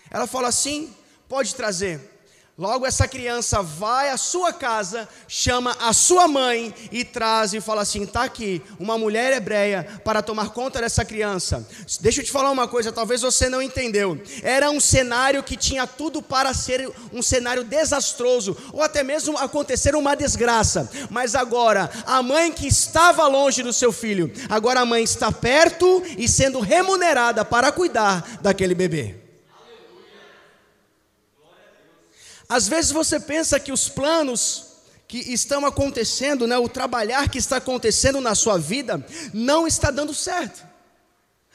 Ela 0.10 0.25
fala 0.25 0.48
assim: 0.48 0.96
pode 1.27 1.53
trazer. 1.53 2.18
Logo, 2.59 2.85
essa 2.85 3.07
criança 3.07 3.61
vai 3.61 4.09
à 4.09 4.17
sua 4.17 4.51
casa, 4.51 5.07
chama 5.29 5.77
a 5.79 5.93
sua 5.93 6.27
mãe 6.27 6.75
e 6.91 7.05
traz 7.05 7.53
e 7.53 7.61
fala 7.61 7.83
assim: 7.83 8.03
está 8.03 8.23
aqui 8.23 8.61
uma 8.77 8.97
mulher 8.97 9.31
hebreia 9.31 9.87
para 10.03 10.21
tomar 10.21 10.49
conta 10.49 10.81
dessa 10.81 11.05
criança. 11.05 11.65
Deixa 12.01 12.19
eu 12.19 12.25
te 12.25 12.31
falar 12.33 12.51
uma 12.51 12.67
coisa, 12.67 12.91
talvez 12.91 13.21
você 13.21 13.47
não 13.47 13.61
entendeu. 13.61 14.21
Era 14.43 14.69
um 14.69 14.81
cenário 14.81 15.41
que 15.41 15.55
tinha 15.55 15.87
tudo 15.87 16.21
para 16.21 16.53
ser 16.53 16.91
um 17.13 17.21
cenário 17.21 17.63
desastroso, 17.63 18.57
ou 18.73 18.83
até 18.83 19.03
mesmo 19.03 19.37
acontecer 19.37 19.95
uma 19.95 20.13
desgraça. 20.13 20.91
Mas 21.09 21.35
agora, 21.35 21.89
a 22.05 22.21
mãe 22.21 22.51
que 22.51 22.67
estava 22.67 23.25
longe 23.25 23.63
do 23.63 23.71
seu 23.71 23.93
filho, 23.93 24.29
agora 24.49 24.81
a 24.81 24.85
mãe 24.85 25.01
está 25.01 25.31
perto 25.31 26.03
e 26.17 26.27
sendo 26.27 26.59
remunerada 26.59 27.45
para 27.45 27.71
cuidar 27.71 28.39
daquele 28.41 28.75
bebê. 28.75 29.28
Às 32.49 32.67
vezes 32.67 32.91
você 32.91 33.19
pensa 33.19 33.59
que 33.59 33.71
os 33.71 33.87
planos 33.87 34.65
que 35.07 35.19
estão 35.31 35.65
acontecendo, 35.67 36.47
né, 36.47 36.57
o 36.57 36.67
trabalhar 36.67 37.29
que 37.29 37.37
está 37.37 37.57
acontecendo 37.57 38.19
na 38.19 38.33
sua 38.33 38.57
vida, 38.57 39.05
não 39.31 39.67
está 39.67 39.91
dando 39.91 40.15
certo. 40.15 40.67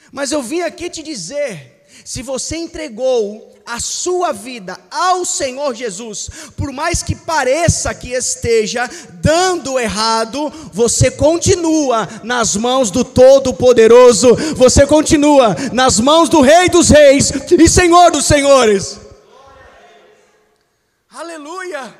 Mas 0.09 0.31
eu 0.31 0.41
vim 0.41 0.61
aqui 0.61 0.89
te 0.89 1.03
dizer: 1.03 1.85
se 2.05 2.21
você 2.21 2.55
entregou 2.55 3.53
a 3.65 3.79
sua 3.79 4.31
vida 4.31 4.79
ao 4.89 5.25
Senhor 5.25 5.73
Jesus, 5.73 6.29
por 6.55 6.71
mais 6.71 7.03
que 7.03 7.15
pareça 7.15 7.93
que 7.93 8.13
esteja 8.13 8.89
dando 9.15 9.77
errado, 9.77 10.49
você 10.71 11.11
continua 11.11 12.07
nas 12.23 12.55
mãos 12.55 12.89
do 12.89 13.03
Todo-Poderoso, 13.03 14.35
você 14.55 14.85
continua 14.85 15.55
nas 15.73 15.99
mãos 15.99 16.29
do 16.29 16.41
Rei 16.41 16.69
dos 16.69 16.89
Reis 16.89 17.31
e 17.51 17.67
Senhor 17.67 18.11
dos 18.11 18.25
Senhores. 18.25 19.04
Aleluia! 21.15 21.97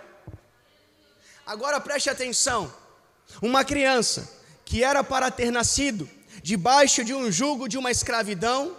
Agora 1.45 1.79
preste 1.79 2.09
atenção: 2.09 2.69
uma 3.41 3.63
criança 3.63 4.29
que 4.65 4.83
era 4.83 5.05
para 5.05 5.31
ter 5.31 5.51
nascido 5.51 6.09
debaixo 6.43 7.01
de 7.01 7.13
um 7.13 7.31
jugo 7.31 7.69
de 7.69 7.77
uma 7.77 7.89
escravidão, 7.89 8.75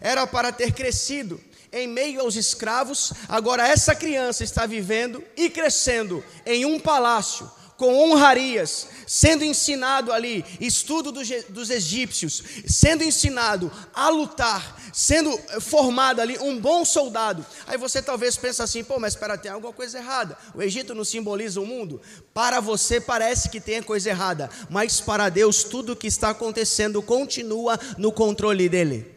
era 0.00 0.26
para 0.26 0.50
ter 0.50 0.72
crescido 0.72 1.40
em 1.72 1.86
meio 1.86 2.20
aos 2.20 2.34
escravos, 2.34 3.12
agora 3.28 3.68
essa 3.68 3.94
criança 3.94 4.42
está 4.42 4.66
vivendo 4.66 5.22
e 5.36 5.48
crescendo 5.48 6.24
em 6.44 6.64
um 6.64 6.80
palácio, 6.80 7.48
com 7.76 7.94
honrarias, 7.94 8.88
sendo 9.06 9.44
ensinado 9.44 10.12
ali, 10.12 10.44
estudo 10.60 11.12
dos, 11.12 11.70
egípcios, 11.70 12.42
sendo 12.66 13.04
ensinado 13.04 13.70
a 13.92 14.08
lutar, 14.08 14.80
sendo 14.92 15.30
eh, 15.30 15.60
formado 15.60 16.20
ali 16.20 16.38
um 16.38 16.58
bom 16.58 16.84
soldado. 16.84 17.44
Aí 17.66 17.76
você 17.76 18.00
talvez 18.00 18.36
pense 18.36 18.62
assim, 18.62 18.82
pô, 18.82 18.98
mas 18.98 19.12
espera, 19.12 19.36
tem 19.36 19.50
alguma 19.50 19.72
coisa 19.72 19.98
errada. 19.98 20.38
O 20.54 20.62
Egito 20.62 20.94
não 20.94 21.04
simboliza 21.04 21.60
o 21.60 21.66
mundo? 21.66 22.00
Para 22.32 22.60
você 22.60 23.00
parece 23.00 23.50
que 23.50 23.60
tem 23.60 23.82
coisa 23.82 24.08
errada, 24.08 24.48
mas 24.70 25.00
para 25.00 25.28
Deus 25.28 25.62
tudo 25.62 25.92
o 25.92 25.96
que 25.96 26.06
está 26.06 26.30
acontecendo 26.30 27.02
continua 27.02 27.78
no 27.98 28.10
controle 28.10 28.68
dele. 28.68 29.14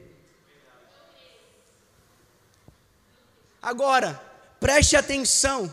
Agora, 3.62 4.22
preste 4.60 4.96
atenção 4.96 5.72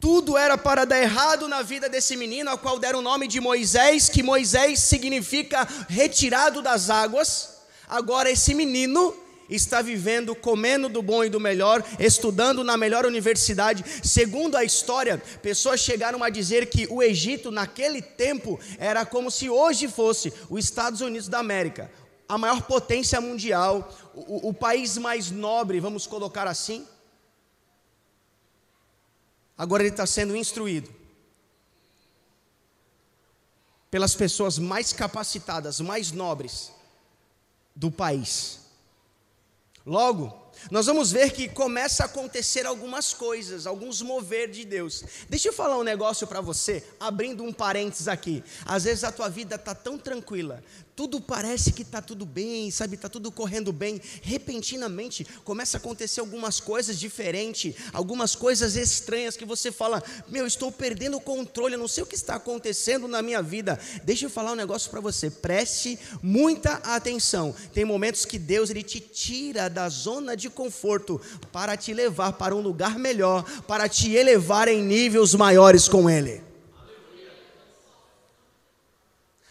tudo 0.00 0.38
era 0.38 0.56
para 0.56 0.86
dar 0.86 0.98
errado 0.98 1.46
na 1.46 1.60
vida 1.60 1.88
desse 1.88 2.16
menino, 2.16 2.48
ao 2.48 2.58
qual 2.58 2.78
deram 2.78 3.00
o 3.00 3.02
nome 3.02 3.28
de 3.28 3.38
Moisés, 3.38 4.08
que 4.08 4.22
Moisés 4.22 4.80
significa 4.80 5.68
retirado 5.88 6.62
das 6.62 6.88
águas. 6.88 7.58
Agora, 7.86 8.30
esse 8.30 8.54
menino 8.54 9.14
está 9.50 9.82
vivendo, 9.82 10.34
comendo 10.34 10.88
do 10.88 11.02
bom 11.02 11.22
e 11.22 11.28
do 11.28 11.38
melhor, 11.38 11.84
estudando 11.98 12.64
na 12.64 12.76
melhor 12.76 13.04
universidade. 13.04 13.84
Segundo 14.02 14.56
a 14.56 14.64
história, 14.64 15.22
pessoas 15.42 15.80
chegaram 15.80 16.24
a 16.24 16.30
dizer 16.30 16.66
que 16.70 16.86
o 16.88 17.02
Egito, 17.02 17.50
naquele 17.50 18.00
tempo, 18.00 18.58
era 18.78 19.04
como 19.04 19.30
se 19.30 19.50
hoje 19.50 19.86
fosse 19.86 20.32
os 20.48 20.64
Estados 20.64 21.02
Unidos 21.02 21.28
da 21.28 21.40
América, 21.40 21.90
a 22.28 22.38
maior 22.38 22.62
potência 22.62 23.20
mundial, 23.20 23.92
o, 24.14 24.48
o 24.48 24.54
país 24.54 24.96
mais 24.96 25.30
nobre, 25.30 25.80
vamos 25.80 26.06
colocar 26.06 26.46
assim. 26.46 26.86
Agora 29.60 29.82
ele 29.82 29.90
está 29.90 30.06
sendo 30.06 30.34
instruído 30.34 30.90
pelas 33.90 34.14
pessoas 34.14 34.58
mais 34.58 34.90
capacitadas, 34.90 35.80
mais 35.80 36.12
nobres 36.12 36.72
do 37.76 37.90
país. 37.90 38.60
Logo, 39.84 40.34
nós 40.70 40.86
vamos 40.86 41.12
ver 41.12 41.32
que 41.32 41.46
começa 41.46 42.04
a 42.04 42.06
acontecer 42.06 42.64
algumas 42.64 43.12
coisas, 43.12 43.66
alguns 43.66 44.00
mover 44.00 44.50
de 44.50 44.64
Deus. 44.64 45.04
Deixa 45.28 45.48
eu 45.48 45.52
falar 45.52 45.76
um 45.76 45.84
negócio 45.84 46.26
para 46.26 46.40
você, 46.40 46.82
abrindo 46.98 47.44
um 47.44 47.52
parênteses 47.52 48.08
aqui. 48.08 48.42
Às 48.64 48.84
vezes 48.84 49.04
a 49.04 49.12
tua 49.12 49.28
vida 49.28 49.56
está 49.56 49.74
tão 49.74 49.98
tranquila, 49.98 50.64
tudo 51.00 51.18
parece 51.18 51.72
que 51.72 51.80
está 51.80 52.02
tudo 52.02 52.26
bem, 52.26 52.70
sabe, 52.70 52.94
está 52.94 53.08
tudo 53.08 53.32
correndo 53.32 53.72
bem. 53.72 53.98
Repentinamente 54.20 55.26
começa 55.44 55.78
a 55.78 55.80
acontecer 55.80 56.20
algumas 56.20 56.60
coisas 56.60 56.98
diferentes, 56.98 57.74
algumas 57.90 58.34
coisas 58.34 58.76
estranhas 58.76 59.34
que 59.34 59.46
você 59.46 59.72
fala: 59.72 60.02
Meu, 60.28 60.46
estou 60.46 60.70
perdendo 60.70 61.16
o 61.16 61.20
controle, 61.20 61.72
eu 61.72 61.78
não 61.78 61.88
sei 61.88 62.02
o 62.02 62.06
que 62.06 62.14
está 62.14 62.34
acontecendo 62.34 63.08
na 63.08 63.22
minha 63.22 63.40
vida. 63.40 63.80
Deixa 64.04 64.26
eu 64.26 64.30
falar 64.30 64.52
um 64.52 64.56
negócio 64.56 64.90
para 64.90 65.00
você, 65.00 65.30
preste 65.30 65.98
muita 66.22 66.74
atenção. 66.74 67.54
Tem 67.72 67.82
momentos 67.82 68.26
que 68.26 68.38
Deus 68.38 68.68
ele 68.68 68.82
te 68.82 69.00
tira 69.00 69.70
da 69.70 69.88
zona 69.88 70.36
de 70.36 70.50
conforto 70.50 71.18
para 71.50 71.78
te 71.78 71.94
levar 71.94 72.34
para 72.34 72.54
um 72.54 72.60
lugar 72.60 72.98
melhor, 72.98 73.42
para 73.62 73.88
te 73.88 74.12
elevar 74.12 74.68
em 74.68 74.82
níveis 74.82 75.34
maiores 75.34 75.88
com 75.88 76.10
Ele. 76.10 76.49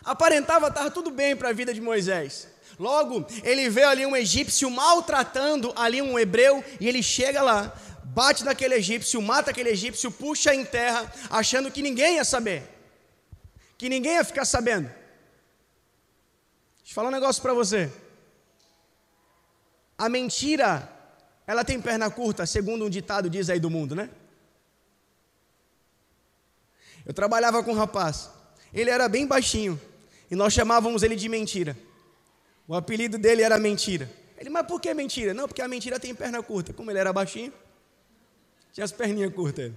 Aparentava 0.10 0.70
estar 0.70 0.90
tudo 0.90 1.12
bem 1.12 1.36
para 1.36 1.50
a 1.50 1.54
vida 1.54 1.72
de 1.72 1.80
Moisés. 1.80 2.48
Logo, 2.80 3.28
ele 3.44 3.70
vê 3.70 3.84
ali 3.84 4.08
um 4.08 4.16
egípcio 4.16 4.68
maltratando 4.72 5.72
ali 5.76 6.02
um 6.02 6.18
hebreu 6.18 6.64
e 6.80 6.88
ele 6.88 7.04
chega 7.04 7.44
lá, 7.44 7.72
bate 8.06 8.44
naquele 8.44 8.74
egípcio, 8.74 9.22
mata 9.22 9.52
aquele 9.52 9.70
egípcio, 9.70 10.12
puxa 10.12 10.52
em 10.52 10.66
terra, 10.66 11.14
achando 11.30 11.70
que 11.70 11.84
ninguém 11.84 12.16
ia 12.16 12.26
saber, 12.26 12.64
que 13.78 13.88
ninguém 13.88 14.14
ia 14.14 14.24
ficar 14.24 14.46
sabendo. 14.46 14.88
Deixa 14.88 14.98
eu 16.88 16.94
falar 16.96 17.10
um 17.10 17.12
negócio 17.12 17.40
para 17.40 17.54
você. 17.54 17.94
A 19.96 20.10
mentira, 20.10 20.92
ela 21.46 21.64
tem 21.64 21.80
perna 21.80 22.10
curta, 22.10 22.48
segundo 22.48 22.84
um 22.84 22.90
ditado 22.90 23.30
diz 23.30 23.48
aí 23.48 23.60
do 23.60 23.70
mundo, 23.70 23.94
né? 23.94 24.10
Eu 27.06 27.14
trabalhava 27.14 27.64
com 27.64 27.74
um 27.74 27.78
rapaz, 27.78 28.32
ele 28.74 28.90
era 28.90 29.08
bem 29.08 29.28
baixinho, 29.28 29.80
e 30.30 30.36
nós 30.36 30.54
chamávamos 30.54 31.04
ele 31.04 31.16
de 31.16 31.28
mentira. 31.28 31.78
O 32.68 32.76
apelido 32.76 33.18
dele 33.18 33.42
era 33.42 33.58
mentira. 33.58 34.10
Ele, 34.38 34.50
mas 34.50 34.66
por 34.68 34.80
que 34.80 34.94
mentira? 34.94 35.34
Não, 35.34 35.48
porque 35.48 35.62
a 35.62 35.68
mentira 35.68 36.00
tem 36.00 36.14
perna 36.14 36.42
curta. 36.42 36.72
Como 36.72 36.90
ele 36.92 37.00
era 37.00 37.12
baixinho, 37.12 37.52
tinha 38.72 38.86
as 38.86 38.92
perninhas 38.92 39.34
curtas. 39.34 39.72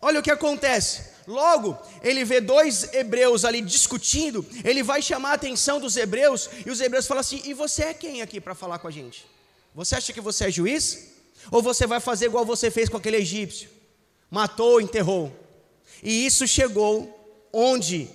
Olha 0.00 0.18
o 0.18 0.22
que 0.22 0.30
acontece. 0.30 1.12
Logo, 1.28 1.78
ele 2.02 2.24
vê 2.24 2.40
dois 2.40 2.92
hebreus 2.92 3.44
ali 3.44 3.60
discutindo. 3.60 4.44
Ele 4.64 4.82
vai 4.82 5.00
chamar 5.00 5.30
a 5.30 5.34
atenção 5.34 5.78
dos 5.78 5.96
hebreus. 5.96 6.50
E 6.66 6.70
os 6.70 6.80
hebreus 6.80 7.06
falam 7.06 7.20
assim: 7.20 7.40
E 7.44 7.54
você 7.54 7.84
é 7.84 7.94
quem 7.94 8.20
aqui 8.20 8.40
para 8.40 8.54
falar 8.54 8.80
com 8.80 8.88
a 8.88 8.90
gente? 8.90 9.24
Você 9.74 9.94
acha 9.94 10.12
que 10.12 10.20
você 10.20 10.46
é 10.46 10.50
juiz? 10.50 11.12
Ou 11.50 11.62
você 11.62 11.86
vai 11.86 12.00
fazer 12.00 12.26
igual 12.26 12.44
você 12.44 12.70
fez 12.70 12.88
com 12.88 12.96
aquele 12.96 13.18
egípcio? 13.18 13.68
Matou, 14.30 14.80
enterrou. 14.80 15.32
E 16.02 16.26
isso 16.26 16.48
chegou 16.48 17.48
onde 17.52 18.10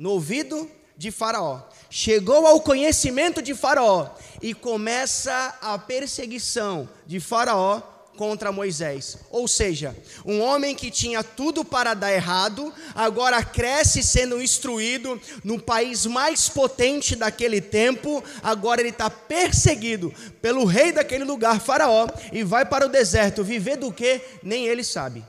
no 0.00 0.12
ouvido 0.12 0.68
de 0.96 1.10
Faraó. 1.10 1.60
Chegou 1.90 2.46
ao 2.46 2.62
conhecimento 2.62 3.42
de 3.42 3.54
Faraó 3.54 4.08
e 4.40 4.54
começa 4.54 5.54
a 5.60 5.78
perseguição 5.78 6.88
de 7.06 7.20
Faraó 7.20 7.82
contra 8.16 8.50
Moisés. 8.50 9.18
Ou 9.30 9.46
seja, 9.46 9.94
um 10.24 10.40
homem 10.40 10.74
que 10.74 10.90
tinha 10.90 11.22
tudo 11.22 11.62
para 11.62 11.92
dar 11.92 12.12
errado, 12.12 12.72
agora 12.94 13.44
cresce 13.44 14.02
sendo 14.02 14.40
instruído 14.40 15.20
no 15.44 15.60
país 15.60 16.06
mais 16.06 16.48
potente 16.48 17.14
daquele 17.14 17.60
tempo, 17.60 18.24
agora 18.42 18.80
ele 18.80 18.88
está 18.88 19.10
perseguido 19.10 20.14
pelo 20.40 20.64
rei 20.64 20.92
daquele 20.92 21.24
lugar, 21.24 21.60
Faraó, 21.60 22.08
e 22.32 22.42
vai 22.42 22.64
para 22.64 22.86
o 22.86 22.90
deserto 22.90 23.44
viver 23.44 23.76
do 23.76 23.92
que 23.92 24.22
nem 24.42 24.66
ele 24.66 24.82
sabe. 24.82 25.22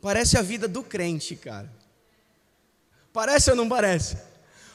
Parece 0.00 0.38
a 0.38 0.42
vida 0.42 0.66
do 0.66 0.82
crente, 0.82 1.36
cara. 1.36 1.81
Parece 3.12 3.50
ou 3.50 3.56
não 3.56 3.68
parece? 3.68 4.16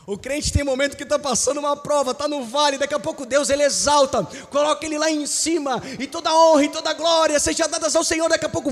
O 0.06 0.18
crente 0.18 0.54
tem 0.54 0.64
momento 0.64 0.96
que 0.96 1.04
está 1.04 1.20
passando 1.20 1.58
uma 1.58 1.76
prova, 1.76 2.12
está 2.12 2.30
no 2.30 2.46
vale, 2.46 2.78
daqui 2.78 2.94
a 2.94 3.00
pouco 3.00 3.26
Deus 3.26 3.50
ele 3.50 3.64
exalta, 3.64 4.24
coloca 4.50 4.86
ele 4.86 4.98
lá 4.98 5.12
em 5.12 5.28
cima, 5.28 5.84
e 6.00 6.08
toda 6.08 6.34
honra 6.34 6.64
e 6.64 6.70
toda 6.70 6.94
glória 6.94 7.38
seja 7.42 7.68
dadas 7.68 7.94
ao 7.94 8.06
Senhor. 8.06 8.30
Daqui 8.30 8.46
a 8.46 8.50
pouco 8.50 8.70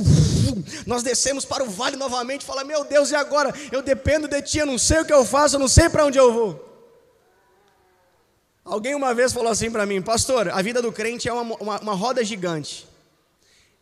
nós 0.87 1.03
descemos 1.03 1.43
para 1.43 1.61
o 1.61 1.69
vale 1.69 1.97
novamente, 1.97 2.45
fala: 2.45 2.63
Meu 2.63 2.85
Deus, 2.85 3.11
e 3.11 3.15
agora? 3.15 3.53
Eu 3.69 3.81
dependo 3.81 4.29
de 4.29 4.41
Ti, 4.41 4.59
eu 4.59 4.65
não 4.65 4.77
sei 4.77 4.99
o 5.01 5.05
que 5.05 5.11
eu 5.11 5.25
faço, 5.25 5.55
eu 5.55 5.59
não 5.59 5.67
sei 5.67 5.89
para 5.89 6.05
onde 6.05 6.17
eu 6.17 6.31
vou. 6.31 6.63
Alguém 8.63 8.95
uma 8.95 9.13
vez 9.13 9.33
falou 9.33 9.51
assim 9.51 9.69
para 9.69 9.85
mim, 9.85 10.01
pastor, 10.01 10.49
a 10.49 10.61
vida 10.61 10.81
do 10.81 10.91
crente 10.91 11.27
é 11.27 11.33
uma, 11.33 11.55
uma, 11.57 11.79
uma 11.81 11.93
roda 11.93 12.23
gigante. 12.23 12.87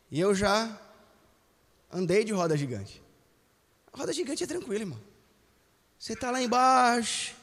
E 0.10 0.20
eu 0.20 0.34
já 0.34 0.76
andei 1.92 2.24
de 2.24 2.34
roda 2.34 2.58
gigante. 2.58 3.00
A 3.94 3.98
roda 4.00 4.12
gigante 4.12 4.44
é 4.44 4.48
tranquila, 4.48 4.80
irmão. 4.80 5.13
Você 6.04 6.12
está 6.12 6.32
lá 6.32 6.44
embaixo, 6.44 7.34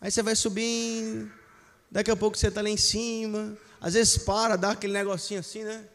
Aí 0.00 0.10
você 0.10 0.24
vai 0.24 0.34
subindo, 0.34 1.30
daqui 1.88 2.10
a 2.10 2.16
pouco 2.16 2.36
você 2.36 2.48
está 2.48 2.60
lá 2.60 2.68
em 2.68 2.76
cima, 2.76 3.56
às 3.80 3.94
vezes 3.94 4.18
para, 4.18 4.56
dá 4.56 4.72
aquele 4.72 4.92
negocinho 4.92 5.38
assim, 5.38 5.62
né? 5.62 5.88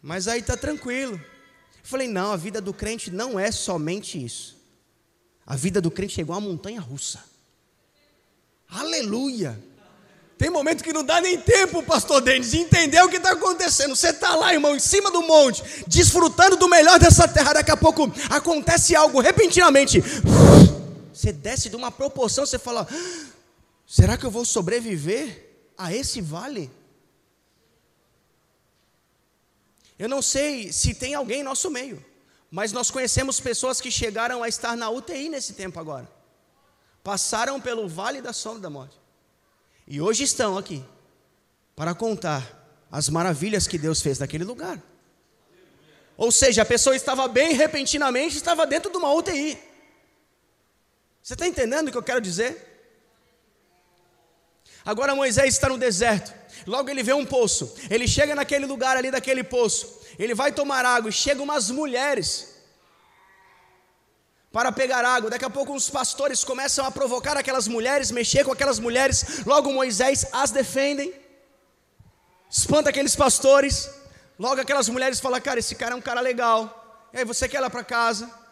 Mas 0.00 0.28
aí 0.28 0.40
está 0.40 0.56
tranquilo. 0.56 1.16
Eu 1.16 1.20
falei, 1.82 2.08
não, 2.08 2.32
a 2.32 2.38
vida 2.38 2.58
do 2.58 2.72
crente 2.72 3.10
não 3.10 3.38
é 3.38 3.52
somente 3.52 4.24
isso. 4.24 4.56
A 5.44 5.56
vida 5.56 5.78
do 5.78 5.90
crente 5.90 6.18
é 6.18 6.22
igual 6.22 6.38
a 6.38 6.40
montanha 6.40 6.80
russa. 6.80 7.22
Aleluia! 8.66 9.62
Tem 10.42 10.50
momento 10.50 10.82
que 10.82 10.92
não 10.92 11.04
dá 11.04 11.20
nem 11.20 11.38
tempo, 11.38 11.84
pastor 11.84 12.20
Denis, 12.20 12.50
de 12.50 12.58
entender 12.58 13.00
o 13.00 13.08
que 13.08 13.18
está 13.18 13.30
acontecendo. 13.30 13.94
Você 13.94 14.08
está 14.08 14.34
lá, 14.34 14.52
irmão, 14.52 14.74
em 14.74 14.80
cima 14.80 15.08
do 15.08 15.22
monte, 15.22 15.62
desfrutando 15.86 16.56
do 16.56 16.68
melhor 16.68 16.98
dessa 16.98 17.28
terra. 17.28 17.52
Daqui 17.52 17.70
a 17.70 17.76
pouco 17.76 18.10
acontece 18.28 18.96
algo 18.96 19.20
repentinamente. 19.20 20.02
Você 21.14 21.32
desce 21.32 21.68
de 21.68 21.76
uma 21.76 21.92
proporção, 21.92 22.44
você 22.44 22.58
fala: 22.58 22.88
será 23.86 24.16
que 24.16 24.26
eu 24.26 24.32
vou 24.32 24.44
sobreviver 24.44 25.48
a 25.78 25.94
esse 25.94 26.20
vale? 26.20 26.68
Eu 29.96 30.08
não 30.08 30.20
sei 30.20 30.72
se 30.72 30.92
tem 30.92 31.14
alguém 31.14 31.42
em 31.42 31.44
nosso 31.44 31.70
meio, 31.70 32.04
mas 32.50 32.72
nós 32.72 32.90
conhecemos 32.90 33.38
pessoas 33.38 33.80
que 33.80 33.92
chegaram 33.92 34.42
a 34.42 34.48
estar 34.48 34.76
na 34.76 34.90
UTI 34.90 35.28
nesse 35.28 35.52
tempo 35.52 35.78
agora, 35.78 36.10
passaram 37.04 37.60
pelo 37.60 37.88
vale 37.88 38.20
da 38.20 38.32
sombra 38.32 38.62
da 38.62 38.70
morte, 38.70 39.01
e 39.86 40.00
hoje 40.00 40.24
estão 40.24 40.56
aqui 40.56 40.84
para 41.74 41.94
contar 41.94 42.86
as 42.90 43.08
maravilhas 43.08 43.66
que 43.66 43.78
Deus 43.78 44.00
fez 44.00 44.18
naquele 44.18 44.44
lugar. 44.44 44.80
Ou 46.16 46.30
seja, 46.30 46.62
a 46.62 46.64
pessoa 46.64 46.94
estava 46.94 47.26
bem 47.26 47.54
repentinamente, 47.54 48.36
estava 48.36 48.66
dentro 48.66 48.90
de 48.90 48.96
uma 48.96 49.12
UTI. 49.12 49.58
Você 51.22 51.32
está 51.34 51.46
entendendo 51.46 51.88
o 51.88 51.90
que 51.90 51.96
eu 51.96 52.02
quero 52.02 52.20
dizer? 52.20 52.68
Agora 54.84 55.14
Moisés 55.14 55.54
está 55.54 55.68
no 55.68 55.78
deserto. 55.78 56.34
Logo 56.66 56.90
ele 56.90 57.02
vê 57.02 57.12
um 57.12 57.24
poço. 57.24 57.74
Ele 57.88 58.06
chega 58.06 58.34
naquele 58.34 58.66
lugar 58.66 58.96
ali 58.96 59.10
daquele 59.10 59.42
poço. 59.42 60.00
Ele 60.18 60.34
vai 60.34 60.52
tomar 60.52 60.84
água 60.84 61.08
e 61.08 61.12
chegam 61.12 61.44
umas 61.44 61.70
mulheres 61.70 62.51
para 64.52 64.70
pegar 64.70 65.04
água. 65.04 65.30
Daqui 65.30 65.44
a 65.44 65.50
pouco 65.50 65.74
os 65.74 65.88
pastores 65.88 66.44
começam 66.44 66.84
a 66.84 66.90
provocar 66.90 67.36
aquelas 67.36 67.66
mulheres, 67.66 68.10
mexer 68.10 68.44
com 68.44 68.52
aquelas 68.52 68.78
mulheres. 68.78 69.44
Logo 69.46 69.72
Moisés 69.72 70.26
as 70.32 70.50
defendem. 70.50 71.12
Espanta 72.50 72.90
aqueles 72.90 73.16
pastores. 73.16 73.90
Logo 74.38 74.60
aquelas 74.60 74.88
mulheres 74.88 75.20
falam: 75.20 75.40
"Cara, 75.40 75.58
esse 75.58 75.74
cara 75.74 75.94
é 75.94 75.96
um 75.96 76.02
cara 76.02 76.20
legal. 76.20 77.08
E 77.12 77.18
aí 77.18 77.24
você 77.24 77.48
quer 77.48 77.58
ir 77.58 77.60
lá 77.60 77.70
para 77.70 77.82
casa?" 77.82 78.42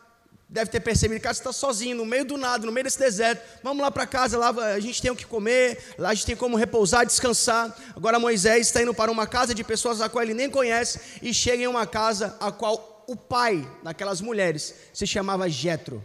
deve 0.50 0.68
ter 0.68 0.80
percebido 0.80 1.20
que 1.20 1.28
você 1.28 1.40
está 1.40 1.52
sozinho, 1.52 1.96
no 1.96 2.04
meio 2.04 2.24
do 2.24 2.36
nada, 2.36 2.66
no 2.66 2.72
meio 2.72 2.82
desse 2.82 2.98
deserto. 2.98 3.40
Vamos 3.62 3.82
lá 3.82 3.90
para 3.90 4.04
casa, 4.04 4.36
lá 4.36 4.50
a 4.50 4.80
gente 4.80 5.00
tem 5.00 5.08
o 5.08 5.14
que 5.14 5.24
comer, 5.24 5.94
lá 5.96 6.10
a 6.10 6.14
gente 6.14 6.26
tem 6.26 6.34
como 6.34 6.56
repousar, 6.56 7.06
descansar. 7.06 7.72
Agora 7.94 8.18
Moisés 8.18 8.66
está 8.66 8.82
indo 8.82 8.92
para 8.92 9.12
uma 9.12 9.28
casa 9.28 9.54
de 9.54 9.62
pessoas 9.62 10.00
a 10.00 10.08
qual 10.08 10.24
ele 10.24 10.34
nem 10.34 10.50
conhece 10.50 11.00
e 11.22 11.32
chega 11.32 11.62
em 11.62 11.68
uma 11.68 11.86
casa 11.86 12.36
a 12.40 12.50
qual 12.50 12.99
o 13.06 13.16
pai 13.16 13.68
daquelas 13.82 14.20
mulheres 14.20 14.74
se 14.92 15.06
chamava 15.06 15.48
Jetro. 15.48 16.04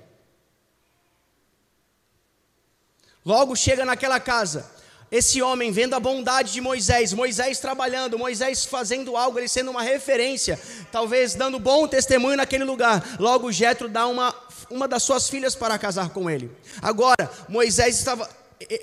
Logo 3.26 3.56
chega 3.56 3.84
naquela 3.84 4.20
casa, 4.20 4.70
esse 5.12 5.42
homem 5.42 5.72
vendo 5.72 5.96
a 5.96 6.00
bondade 6.00 6.54
de 6.54 6.62
Moisés, 6.62 7.12
Moisés 7.12 7.60
trabalhando, 7.60 8.20
Moisés 8.20 8.66
fazendo 8.66 9.18
algo, 9.18 9.40
ele 9.40 9.48
sendo 9.48 9.72
uma 9.72 9.82
referência, 9.82 10.60
talvez 10.92 11.34
dando 11.34 11.60
bom 11.60 11.88
testemunho 11.88 12.38
naquele 12.38 12.64
lugar. 12.64 13.16
Logo 13.20 13.52
Jetro 13.52 13.90
dá 13.90 14.06
uma 14.06 14.34
uma 14.70 14.88
das 14.88 15.04
suas 15.04 15.30
filhas 15.30 15.56
para 15.56 15.78
casar 15.78 16.10
com 16.10 16.30
ele. 16.30 16.52
Agora, 16.82 17.30
Moisés 17.48 17.98
estava 17.98 18.30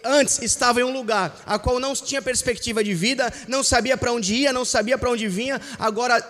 antes 0.04 0.40
estava 0.42 0.80
em 0.80 0.84
um 0.84 0.92
lugar 0.92 1.34
a 1.46 1.58
qual 1.58 1.80
não 1.80 1.94
tinha 1.94 2.20
perspectiva 2.20 2.84
de 2.84 2.92
vida, 2.92 3.32
não 3.48 3.62
sabia 3.62 3.96
para 3.96 4.12
onde 4.12 4.34
ia, 4.34 4.52
não 4.52 4.64
sabia 4.64 4.98
para 4.98 5.10
onde 5.10 5.26
vinha, 5.28 5.60
agora 5.78 6.20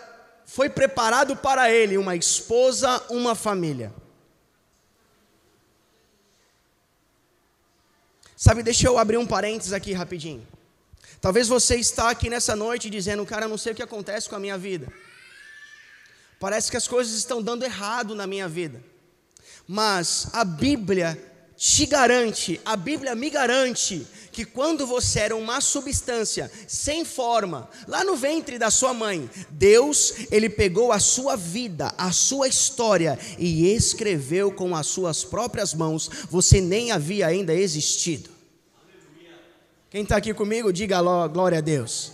foi 0.55 0.69
preparado 0.69 1.35
para 1.35 1.73
ele 1.73 1.97
uma 1.97 2.15
esposa, 2.15 3.03
uma 3.09 3.35
família. 3.35 3.91
Sabe, 8.37 8.63
deixa 8.63 8.87
eu 8.87 8.99
abrir 8.99 9.17
um 9.17 9.27
parênteses 9.27 9.73
aqui 9.73 9.95
rapidinho. 9.95 10.47
Talvez 11.23 11.49
você 11.49 11.77
está 11.77 12.11
aqui 12.11 12.29
nessa 12.29 12.55
noite 12.55 12.91
dizendo, 12.91 13.25
cara, 13.25 13.47
eu 13.47 13.49
não 13.49 13.57
sei 13.57 13.73
o 13.73 13.75
que 13.75 13.83
acontece 13.83 14.29
com 14.29 14.37
a 14.37 14.39
minha 14.39 14.59
vida. 14.59 14.93
Parece 16.39 16.71
que 16.71 16.77
as 16.77 16.87
coisas 16.87 17.15
estão 17.15 17.41
dando 17.43 17.65
errado 17.65 18.15
na 18.15 18.27
minha 18.27 18.47
vida. 18.47 18.85
Mas 19.67 20.29
a 20.35 20.45
Bíblia 20.45 21.32
te 21.65 21.87
garante, 21.87 22.61
a 22.65 22.75
Bíblia 22.75 23.15
me 23.15 23.31
garante 23.31 24.05
que 24.33 24.45
quando 24.45 24.85
você 24.85 25.21
era 25.21 25.37
uma 25.37 25.61
substância 25.61 26.51
sem 26.67 27.05
forma, 27.05 27.71
lá 27.87 28.03
no 28.03 28.17
ventre 28.17 28.59
da 28.59 28.69
sua 28.69 28.93
mãe, 28.93 29.31
Deus, 29.49 30.13
ele 30.33 30.51
pegou 30.51 30.91
a 30.91 30.99
sua 30.99 31.37
vida, 31.37 31.95
a 31.97 32.11
sua 32.11 32.49
história 32.49 33.17
e 33.39 33.73
escreveu 33.73 34.51
com 34.51 34.75
as 34.75 34.89
suas 34.89 35.23
próprias 35.23 35.73
mãos. 35.73 36.11
Você 36.29 36.61
nem 36.61 36.91
havia 36.91 37.29
ainda 37.29 37.55
existido. 37.55 38.29
Quem 39.89 40.03
está 40.03 40.17
aqui 40.17 40.35
comigo, 40.35 40.73
diga 40.73 41.01
glória 41.29 41.59
a 41.59 41.61
Deus. 41.61 42.11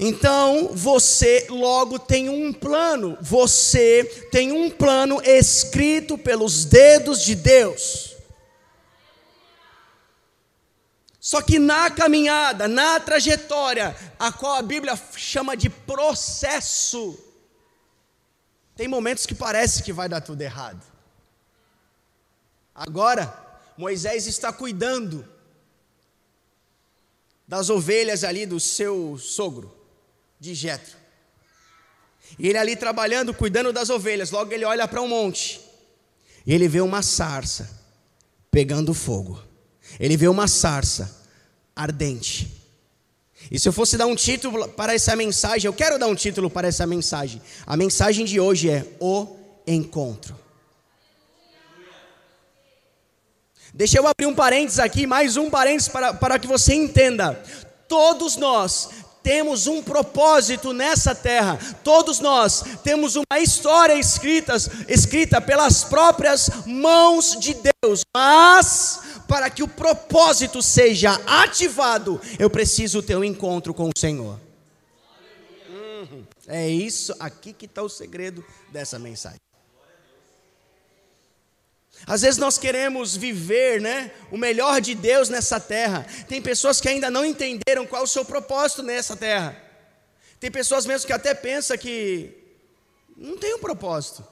Então 0.00 0.70
você 0.74 1.46
logo 1.48 1.96
tem 1.96 2.28
um 2.28 2.52
plano, 2.52 3.16
você 3.20 4.02
tem 4.32 4.50
um 4.50 4.68
plano 4.68 5.22
escrito 5.22 6.18
pelos 6.18 6.64
dedos 6.64 7.22
de 7.22 7.36
Deus. 7.36 8.15
Só 11.26 11.42
que 11.42 11.58
na 11.58 11.90
caminhada, 11.90 12.68
na 12.68 13.00
trajetória, 13.00 13.96
a 14.16 14.30
qual 14.30 14.54
a 14.54 14.62
Bíblia 14.62 14.94
chama 15.16 15.56
de 15.56 15.68
processo, 15.68 17.18
tem 18.76 18.86
momentos 18.86 19.26
que 19.26 19.34
parece 19.34 19.82
que 19.82 19.92
vai 19.92 20.08
dar 20.08 20.20
tudo 20.20 20.40
errado. 20.40 20.80
Agora, 22.72 23.36
Moisés 23.76 24.28
está 24.28 24.52
cuidando 24.52 25.28
das 27.44 27.70
ovelhas 27.70 28.22
ali 28.22 28.46
do 28.46 28.60
seu 28.60 29.18
sogro, 29.18 29.76
de 30.38 30.54
Jetro. 30.54 30.96
E 32.38 32.46
ele 32.46 32.58
ali 32.58 32.76
trabalhando, 32.76 33.34
cuidando 33.34 33.72
das 33.72 33.90
ovelhas, 33.90 34.30
logo 34.30 34.52
ele 34.52 34.64
olha 34.64 34.86
para 34.86 35.02
um 35.02 35.08
monte. 35.08 35.60
E 36.46 36.54
ele 36.54 36.68
vê 36.68 36.80
uma 36.80 37.02
sarça 37.02 37.68
pegando 38.48 38.94
fogo. 38.94 39.44
Ele 39.98 40.16
vê 40.16 40.28
uma 40.28 40.48
sarça 40.48 41.24
ardente. 41.74 42.52
E 43.50 43.58
se 43.58 43.68
eu 43.68 43.72
fosse 43.72 43.96
dar 43.96 44.06
um 44.06 44.16
título 44.16 44.68
para 44.68 44.94
essa 44.94 45.14
mensagem, 45.14 45.66
eu 45.66 45.72
quero 45.72 45.98
dar 45.98 46.06
um 46.06 46.14
título 46.14 46.50
para 46.50 46.68
essa 46.68 46.86
mensagem. 46.86 47.40
A 47.66 47.76
mensagem 47.76 48.24
de 48.24 48.40
hoje 48.40 48.70
é 48.70 48.86
o 48.98 49.36
encontro. 49.66 50.36
Deixa 53.72 53.98
eu 53.98 54.06
abrir 54.06 54.26
um 54.26 54.34
parênteses 54.34 54.78
aqui, 54.78 55.06
mais 55.06 55.36
um 55.36 55.50
parênteses 55.50 55.88
para, 55.88 56.14
para 56.14 56.38
que 56.38 56.46
você 56.46 56.74
entenda. 56.74 57.34
Todos 57.86 58.36
nós 58.36 58.88
temos 59.26 59.66
um 59.66 59.82
propósito 59.82 60.72
nessa 60.72 61.12
terra, 61.12 61.58
todos 61.82 62.20
nós 62.20 62.62
temos 62.84 63.16
uma 63.16 63.40
história 63.40 63.94
escrita, 63.94 64.54
escrita 64.86 65.40
pelas 65.40 65.82
próprias 65.82 66.48
mãos 66.64 67.36
de 67.36 67.56
Deus, 67.82 68.02
mas 68.16 69.00
para 69.26 69.50
que 69.50 69.64
o 69.64 69.68
propósito 69.68 70.62
seja 70.62 71.20
ativado, 71.26 72.20
eu 72.38 72.48
preciso 72.48 73.02
ter 73.02 73.16
um 73.16 73.24
encontro 73.24 73.74
com 73.74 73.88
o 73.88 73.98
Senhor. 73.98 74.38
É 76.46 76.68
isso 76.68 77.12
aqui 77.18 77.52
que 77.52 77.66
está 77.66 77.82
o 77.82 77.88
segredo 77.88 78.44
dessa 78.70 78.96
mensagem. 78.96 79.40
Às 82.06 82.22
vezes 82.22 82.38
nós 82.38 82.56
queremos 82.56 83.16
viver, 83.16 83.80
né, 83.80 84.12
o 84.30 84.36
melhor 84.36 84.80
de 84.80 84.94
Deus 84.94 85.28
nessa 85.28 85.58
terra. 85.58 86.06
Tem 86.28 86.40
pessoas 86.40 86.80
que 86.80 86.88
ainda 86.88 87.10
não 87.10 87.24
entenderam 87.24 87.84
qual 87.84 88.02
é 88.02 88.04
o 88.04 88.08
seu 88.08 88.24
propósito 88.24 88.82
nessa 88.82 89.16
terra. 89.16 89.60
Tem 90.38 90.50
pessoas 90.50 90.86
mesmo 90.86 91.06
que 91.06 91.12
até 91.12 91.34
pensam 91.34 91.76
que 91.76 92.32
não 93.16 93.36
tem 93.36 93.54
um 93.54 93.58
propósito. 93.58 94.24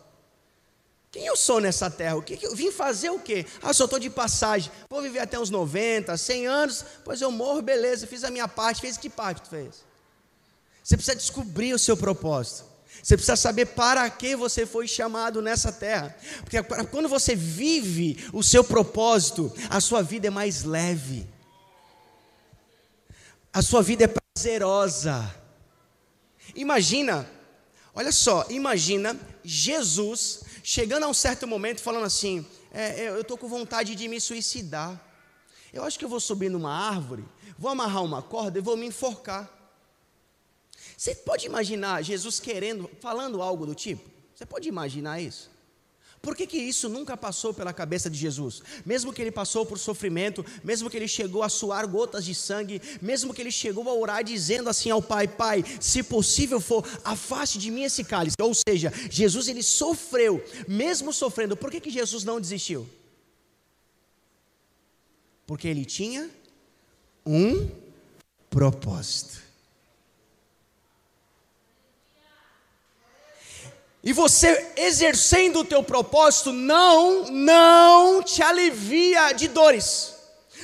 Quem 1.10 1.26
eu 1.26 1.36
sou 1.36 1.60
nessa 1.60 1.90
terra? 1.90 2.16
O 2.16 2.22
que, 2.22 2.36
que 2.36 2.46
eu 2.46 2.54
vim 2.54 2.70
fazer 2.70 3.10
o 3.10 3.18
quê? 3.18 3.46
Ah, 3.62 3.72
só 3.72 3.84
estou 3.84 3.98
de 3.98 4.10
passagem. 4.10 4.70
Vou 4.88 5.02
viver 5.02 5.20
até 5.20 5.38
uns 5.38 5.50
90, 5.50 6.16
100 6.16 6.46
anos, 6.46 6.84
pois 7.04 7.20
eu 7.20 7.30
morro, 7.30 7.62
beleza, 7.62 8.06
fiz 8.06 8.22
a 8.24 8.30
minha 8.30 8.46
parte. 8.46 8.80
Fez 8.80 8.96
que 8.96 9.10
parte 9.10 9.42
tu 9.42 9.48
fez? 9.48 9.84
Você 10.82 10.96
precisa 10.96 11.16
descobrir 11.16 11.72
o 11.72 11.78
seu 11.78 11.96
propósito. 11.96 12.73
Você 13.04 13.18
precisa 13.18 13.36
saber 13.36 13.66
para 13.66 14.08
que 14.08 14.34
você 14.34 14.64
foi 14.64 14.88
chamado 14.88 15.42
nessa 15.42 15.70
terra. 15.70 16.16
Porque 16.40 16.62
quando 16.90 17.06
você 17.06 17.36
vive 17.36 18.16
o 18.32 18.42
seu 18.42 18.64
propósito, 18.64 19.52
a 19.68 19.78
sua 19.78 20.02
vida 20.02 20.28
é 20.28 20.30
mais 20.30 20.64
leve. 20.64 21.28
A 23.52 23.60
sua 23.60 23.82
vida 23.82 24.04
é 24.04 24.08
prazerosa. 24.08 25.34
Imagina, 26.54 27.28
olha 27.94 28.10
só, 28.10 28.46
imagina 28.48 29.14
Jesus 29.44 30.40
chegando 30.62 31.04
a 31.04 31.08
um 31.08 31.14
certo 31.14 31.46
momento 31.46 31.82
falando 31.82 32.06
assim: 32.06 32.46
é, 32.72 33.02
é 33.02 33.08
eu 33.10 33.20
estou 33.20 33.36
com 33.36 33.48
vontade 33.48 33.94
de 33.94 34.08
me 34.08 34.18
suicidar. 34.18 34.98
Eu 35.74 35.84
acho 35.84 35.98
que 35.98 36.06
eu 36.06 36.08
vou 36.08 36.20
subir 36.20 36.48
numa 36.48 36.72
árvore, 36.72 37.22
vou 37.58 37.70
amarrar 37.70 38.02
uma 38.02 38.22
corda 38.22 38.58
e 38.58 38.62
vou 38.62 38.78
me 38.78 38.86
enforcar. 38.86 39.63
Você 40.96 41.14
pode 41.14 41.46
imaginar 41.46 42.02
Jesus 42.02 42.40
querendo, 42.40 42.90
falando 43.00 43.42
algo 43.42 43.66
do 43.66 43.74
tipo? 43.74 44.08
Você 44.34 44.46
pode 44.46 44.68
imaginar 44.68 45.20
isso? 45.20 45.54
Por 46.24 46.34
que, 46.34 46.46
que 46.46 46.56
isso 46.56 46.88
nunca 46.88 47.18
passou 47.18 47.52
pela 47.52 47.70
cabeça 47.70 48.08
de 48.08 48.16
Jesus? 48.16 48.62
Mesmo 48.86 49.12
que 49.12 49.20
ele 49.20 49.30
passou 49.30 49.66
por 49.66 49.78
sofrimento, 49.78 50.44
mesmo 50.64 50.88
que 50.88 50.96
ele 50.96 51.06
chegou 51.06 51.42
a 51.42 51.50
suar 51.50 51.86
gotas 51.86 52.24
de 52.24 52.34
sangue, 52.34 52.80
mesmo 53.02 53.34
que 53.34 53.42
ele 53.42 53.50
chegou 53.50 53.86
a 53.90 53.94
orar 53.94 54.24
dizendo 54.24 54.70
assim 54.70 54.88
ao 54.88 55.02
Pai: 55.02 55.28
Pai, 55.28 55.62
se 55.78 56.02
possível 56.02 56.62
for, 56.62 56.82
afaste 57.04 57.58
de 57.58 57.70
mim 57.70 57.82
esse 57.82 58.02
cálice. 58.02 58.36
Ou 58.40 58.54
seja, 58.54 58.90
Jesus 59.10 59.48
ele 59.48 59.62
sofreu, 59.62 60.42
mesmo 60.66 61.12
sofrendo, 61.12 61.58
por 61.58 61.70
que, 61.70 61.78
que 61.78 61.90
Jesus 61.90 62.24
não 62.24 62.40
desistiu? 62.40 62.88
Porque 65.46 65.68
ele 65.68 65.84
tinha 65.84 66.30
um 67.26 67.68
propósito. 68.48 69.43
E 74.04 74.12
você 74.12 74.72
exercendo 74.76 75.60
o 75.60 75.64
teu 75.64 75.82
propósito 75.82 76.52
não, 76.52 77.24
não 77.30 78.22
te 78.22 78.42
alivia 78.42 79.32
de 79.32 79.48
dores. 79.48 80.12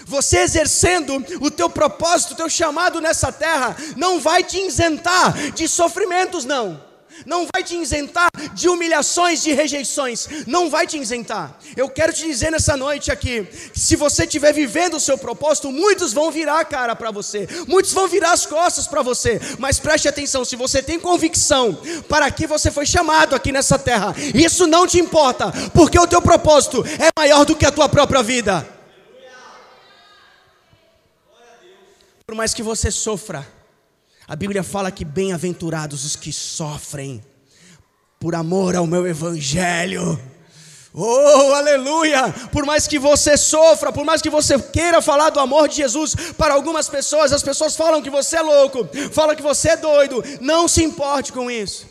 Você 0.04 0.38
exercendo 0.38 1.24
o 1.40 1.50
teu 1.50 1.70
propósito, 1.70 2.32
o 2.32 2.36
teu 2.36 2.50
chamado 2.50 3.00
nessa 3.00 3.32
terra, 3.32 3.76
não 3.96 4.20
vai 4.20 4.44
te 4.44 4.58
isentar 4.58 5.52
de 5.52 5.66
sofrimentos, 5.66 6.44
não 6.44 6.89
não 7.26 7.46
vai 7.52 7.62
te 7.62 7.76
isentar 7.76 8.30
de 8.54 8.68
humilhações, 8.68 9.42
de 9.42 9.52
rejeições, 9.52 10.28
não 10.46 10.70
vai 10.70 10.86
te 10.86 10.98
isentar. 10.98 11.58
Eu 11.76 11.88
quero 11.88 12.12
te 12.12 12.24
dizer 12.24 12.50
nessa 12.50 12.76
noite 12.76 13.10
aqui, 13.10 13.46
se 13.74 13.96
você 13.96 14.24
estiver 14.24 14.52
vivendo 14.52 14.94
o 14.94 15.00
seu 15.00 15.16
propósito, 15.16 15.70
muitos 15.70 16.12
vão 16.12 16.30
virar 16.30 16.60
a 16.60 16.64
cara 16.64 16.96
para 16.96 17.10
você, 17.10 17.48
muitos 17.66 17.92
vão 17.92 18.08
virar 18.08 18.32
as 18.32 18.46
costas 18.46 18.86
para 18.86 19.02
você, 19.02 19.40
mas 19.58 19.78
preste 19.78 20.08
atenção, 20.08 20.44
se 20.44 20.56
você 20.56 20.82
tem 20.82 20.98
convicção 20.98 21.78
para 22.08 22.30
que 22.30 22.46
você 22.46 22.70
foi 22.70 22.86
chamado 22.86 23.34
aqui 23.34 23.52
nessa 23.52 23.78
terra, 23.78 24.14
isso 24.34 24.66
não 24.66 24.86
te 24.86 24.98
importa, 24.98 25.52
porque 25.74 25.98
o 25.98 26.06
teu 26.06 26.22
propósito 26.22 26.84
é 26.98 27.10
maior 27.18 27.44
do 27.44 27.56
que 27.56 27.66
a 27.66 27.72
tua 27.72 27.88
própria 27.88 28.22
vida. 28.22 28.66
Por 32.26 32.36
mais 32.36 32.54
que 32.54 32.62
você 32.62 32.92
sofra, 32.92 33.44
a 34.30 34.36
Bíblia 34.36 34.62
fala 34.62 34.92
que 34.92 35.04
bem-aventurados 35.04 36.04
os 36.04 36.14
que 36.14 36.32
sofrem 36.32 37.20
por 38.20 38.32
amor 38.36 38.76
ao 38.76 38.86
meu 38.86 39.04
evangelho. 39.04 40.20
Oh, 40.94 41.52
aleluia! 41.52 42.32
Por 42.52 42.64
mais 42.64 42.86
que 42.86 42.96
você 42.96 43.36
sofra, 43.36 43.90
por 43.90 44.04
mais 44.04 44.22
que 44.22 44.30
você 44.30 44.56
queira 44.56 45.02
falar 45.02 45.30
do 45.30 45.40
amor 45.40 45.66
de 45.68 45.78
Jesus 45.78 46.14
para 46.38 46.54
algumas 46.54 46.88
pessoas, 46.88 47.32
as 47.32 47.42
pessoas 47.42 47.74
falam 47.74 48.00
que 48.00 48.08
você 48.08 48.36
é 48.36 48.40
louco, 48.40 48.88
falam 49.10 49.34
que 49.34 49.42
você 49.42 49.70
é 49.70 49.76
doido. 49.76 50.22
Não 50.40 50.68
se 50.68 50.84
importe 50.84 51.32
com 51.32 51.50
isso. 51.50 51.88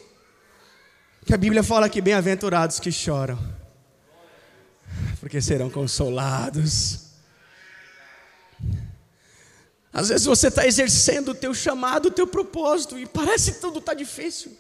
Que 1.26 1.34
a 1.34 1.38
Bíblia 1.38 1.62
fala 1.62 1.90
que 1.90 2.00
bem-aventurados 2.00 2.80
que 2.80 2.90
choram, 2.90 3.38
porque 5.20 5.42
serão 5.42 5.70
consolados. 5.70 7.09
Às 9.92 10.10
vezes 10.10 10.26
você 10.26 10.48
está 10.48 10.66
exercendo 10.66 11.30
o 11.30 11.36
teu 11.36 11.54
chamado, 11.54 12.08
o 12.08 12.12
teu 12.12 12.28
propósito, 12.28 12.98
e 12.98 13.06
parece 13.06 13.54
que 13.54 13.60
tudo 13.60 13.80
está 13.80 13.94
difícil. 13.94 14.56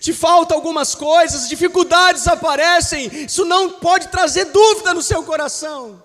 Te 0.00 0.12
faltam 0.12 0.56
algumas 0.56 0.94
coisas, 0.94 1.48
dificuldades 1.48 2.26
aparecem, 2.26 3.26
isso 3.26 3.44
não 3.44 3.74
pode 3.74 4.08
trazer 4.08 4.46
dúvida 4.46 4.92
no 4.92 5.02
seu 5.02 5.22
coração. 5.22 6.02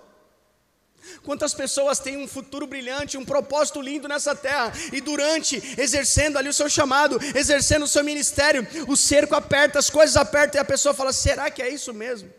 Quantas 1.24 1.54
pessoas 1.54 1.98
têm 1.98 2.18
um 2.18 2.28
futuro 2.28 2.66
brilhante, 2.66 3.16
um 3.16 3.24
propósito 3.24 3.80
lindo 3.80 4.06
nessa 4.06 4.36
terra, 4.36 4.72
e 4.92 5.00
durante, 5.00 5.60
exercendo 5.78 6.36
ali 6.36 6.50
o 6.50 6.52
seu 6.52 6.68
chamado, 6.68 7.18
exercendo 7.34 7.84
o 7.84 7.88
seu 7.88 8.04
ministério, 8.04 8.66
o 8.86 8.94
cerco 8.94 9.34
aperta, 9.34 9.78
as 9.78 9.88
coisas 9.88 10.16
apertam, 10.16 10.58
e 10.58 10.62
a 10.62 10.64
pessoa 10.64 10.92
fala: 10.92 11.12
será 11.14 11.50
que 11.50 11.62
é 11.62 11.70
isso 11.70 11.94
mesmo? 11.94 12.30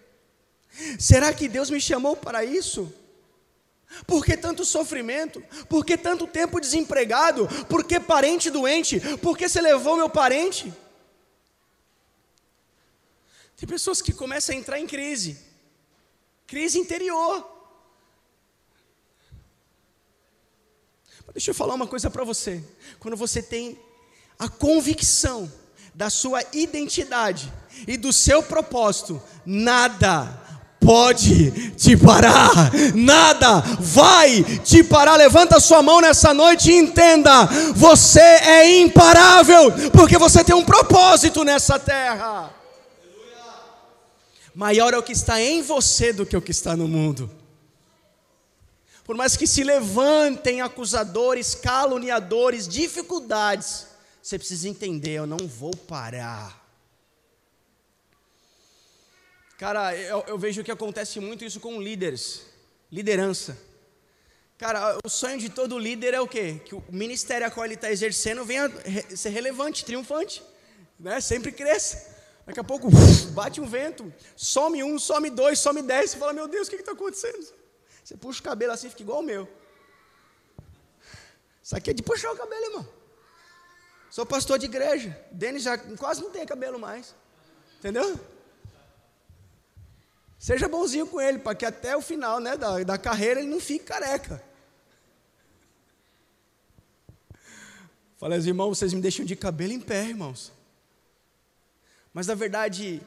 Será 1.00 1.34
que 1.34 1.48
Deus 1.48 1.70
me 1.70 1.82
chamou 1.82 2.16
para 2.16 2.46
isso? 2.46 2.94
Por 4.06 4.26
que 4.26 4.36
tanto 4.36 4.66
sofrimento? 4.66 5.42
Por 5.70 5.86
que 5.86 5.98
tanto 5.98 6.28
tempo 6.28 6.60
desempregado? 6.60 7.48
Por 7.70 7.84
que 7.84 8.00
parente 8.00 8.50
doente? 8.50 9.00
Por 9.18 9.38
que 9.38 9.48
você 9.48 9.62
levou 9.62 9.98
meu 9.98 10.10
parente? 10.10 10.74
Tem 13.58 13.68
pessoas 13.68 14.02
que 14.02 14.12
começam 14.12 14.56
a 14.56 14.60
entrar 14.60 14.80
em 14.80 14.86
crise, 14.86 15.40
crise 16.46 16.78
interior. 16.78 17.54
Deixa 21.32 21.52
eu 21.52 21.56
falar 21.56 21.74
uma 21.74 21.88
coisa 21.88 22.10
para 22.10 22.24
você. 22.24 22.64
Quando 23.00 23.18
você 23.18 23.42
tem 23.42 23.78
a 24.38 24.48
convicção 24.48 25.52
da 25.94 26.10
sua 26.10 26.42
identidade 26.54 27.52
e 27.88 27.98
do 27.98 28.12
seu 28.14 28.44
propósito, 28.44 29.22
nada 29.46 30.45
pode 30.86 31.72
te 31.72 31.98
parar, 31.98 32.72
nada 32.94 33.60
vai 33.80 34.44
te 34.64 34.84
parar. 34.84 35.16
Levanta 35.16 35.60
sua 35.60 35.82
mão 35.82 36.00
nessa 36.00 36.34
noite 36.34 36.72
e 36.72 36.78
entenda: 36.78 37.46
você 37.74 38.20
é 38.20 38.80
imparável, 38.80 39.72
porque 39.92 40.18
você 40.18 40.44
tem 40.44 40.56
um 40.56 40.64
propósito 40.64 41.44
nessa 41.44 41.80
terra. 41.80 42.54
Maior 44.54 44.94
é 44.94 44.98
o 44.98 45.04
que 45.04 45.12
está 45.12 45.42
em 45.42 45.62
você 45.62 46.14
do 46.14 46.26
que 46.26 46.38
o 46.38 46.42
que 46.42 46.52
está 46.52 46.78
no 46.78 46.88
mundo. 46.88 47.30
Por 49.04 49.16
mais 49.16 49.36
que 49.36 49.46
se 49.46 49.64
levantem 49.64 50.62
acusadores, 50.62 51.54
caluniadores, 51.54 52.68
dificuldades, 52.68 53.88
você 54.22 54.38
precisa 54.38 54.70
entender: 54.70 55.12
eu 55.12 55.28
não 55.28 55.48
vou 55.48 55.76
parar. 55.76 56.65
Cara, 59.58 59.96
eu, 59.96 60.24
eu, 60.28 60.38
vejo 60.38 60.64
que 60.64 60.72
acontece 60.72 61.20
muito 61.20 61.46
isso 61.46 61.62
com 61.62 61.82
líderes, 61.82 62.42
liderança. 62.92 63.58
Cara, 64.58 64.98
o 65.04 65.10
sonho 65.10 65.38
de 65.38 65.50
todo 65.50 65.80
líder 65.80 66.14
é 66.14 66.20
o 66.20 66.28
quê? 66.28 66.62
Que 66.66 66.76
o 66.76 66.84
ministério 66.90 67.48
a 67.48 67.52
qual 67.52 67.66
ele 67.66 67.76
está 67.76 67.90
exercendo 67.90 68.44
venha 68.44 68.70
ser 69.16 69.30
relevante, 69.30 69.86
triunfante, 69.86 70.44
né? 71.00 71.22
sempre 71.22 71.52
cresça. 71.54 72.14
Daqui 72.46 72.60
a 72.60 72.64
pouco 72.64 72.90
bate 73.32 73.62
um 73.62 73.66
vento, 73.66 74.14
some 74.36 74.84
um, 74.84 75.00
some 75.00 75.30
dois, 75.30 75.58
some 75.58 75.82
dez, 75.82 76.12
você 76.12 76.18
fala, 76.18 76.34
meu 76.34 76.48
Deus, 76.48 76.68
o 76.68 76.70
que 76.70 76.76
está 76.76 76.92
acontecendo? 76.92 77.48
Você 78.04 78.16
puxa 78.18 78.40
o 78.42 78.44
cabelo 78.44 78.74
assim, 78.74 78.90
fica 78.90 79.02
igual 79.02 79.20
o 79.20 79.24
meu. 79.24 79.50
Isso 81.64 81.76
aqui 81.76 81.90
é 81.90 81.94
de 81.94 82.04
puxar 82.04 82.32
o 82.32 82.38
cabelo, 82.38 82.66
irmão. 82.66 82.88
Sou 84.12 84.26
pastor 84.26 84.60
de 84.60 84.66
igreja. 84.66 85.18
Denis 85.32 85.64
já 85.64 85.78
quase 85.78 86.22
não 86.22 86.30
tem 86.30 86.46
cabelo 86.46 86.78
mais. 86.78 87.16
Entendeu? 87.80 88.20
Seja 90.46 90.68
bonzinho 90.68 91.08
com 91.08 91.20
ele, 91.20 91.40
para 91.40 91.56
que 91.56 91.66
até 91.66 91.98
o 91.98 92.02
final 92.04 92.40
né, 92.40 92.56
da, 92.56 92.84
da 92.84 93.00
carreira 93.00 93.40
ele 93.40 93.50
não 93.50 93.60
fique 93.60 93.84
careca. 93.84 94.44
Falei, 98.16 98.38
irmãos, 98.38 98.78
vocês 98.78 98.94
me 98.94 99.02
deixam 99.02 99.26
de 99.26 99.36
cabelo 99.36 99.74
em 99.74 99.80
pé, 99.80 100.06
irmãos. 100.08 100.52
Mas 102.14 102.28
na 102.28 102.36
verdade, 102.36 103.02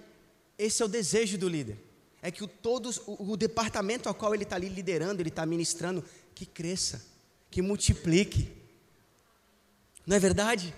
esse 0.58 0.82
é 0.82 0.84
o 0.84 0.88
desejo 0.88 1.38
do 1.38 1.48
líder. 1.48 1.78
É 2.20 2.32
que 2.32 2.42
o, 2.42 2.48
todos, 2.48 2.98
o, 3.06 3.30
o 3.30 3.36
departamento 3.36 4.08
ao 4.08 4.16
qual 4.16 4.34
ele 4.34 4.42
está 4.42 4.56
ali 4.56 4.68
liderando, 4.68 5.22
ele 5.22 5.28
está 5.28 5.46
ministrando, 5.46 6.04
que 6.34 6.44
cresça, 6.44 7.06
que 7.52 7.62
multiplique. 7.62 8.52
Não 10.04 10.16
é 10.16 10.18
verdade? 10.18 10.74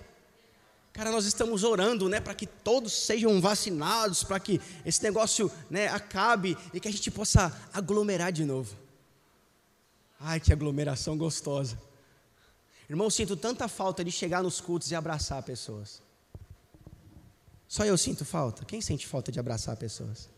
Cara, 0.93 1.09
nós 1.09 1.25
estamos 1.25 1.63
orando, 1.63 2.09
né, 2.09 2.19
para 2.19 2.35
que 2.35 2.45
todos 2.45 2.91
sejam 2.91 3.39
vacinados, 3.39 4.23
para 4.23 4.39
que 4.39 4.59
esse 4.85 5.01
negócio, 5.01 5.49
né, 5.69 5.87
acabe 5.87 6.57
e 6.73 6.79
que 6.79 6.87
a 6.87 6.91
gente 6.91 7.09
possa 7.09 7.55
aglomerar 7.73 8.31
de 8.31 8.43
novo. 8.43 8.75
Ai, 10.19 10.39
que 10.39 10.51
aglomeração 10.51 11.17
gostosa. 11.17 11.81
Irmão, 12.89 13.09
sinto 13.09 13.37
tanta 13.37 13.69
falta 13.69 14.03
de 14.03 14.11
chegar 14.11 14.43
nos 14.43 14.59
cultos 14.59 14.91
e 14.91 14.95
abraçar 14.95 15.41
pessoas. 15.43 16.01
Só 17.67 17.85
eu 17.85 17.97
sinto 17.97 18.25
falta. 18.25 18.65
Quem 18.65 18.81
sente 18.81 19.07
falta 19.07 19.31
de 19.31 19.39
abraçar 19.39 19.77
pessoas? 19.77 20.29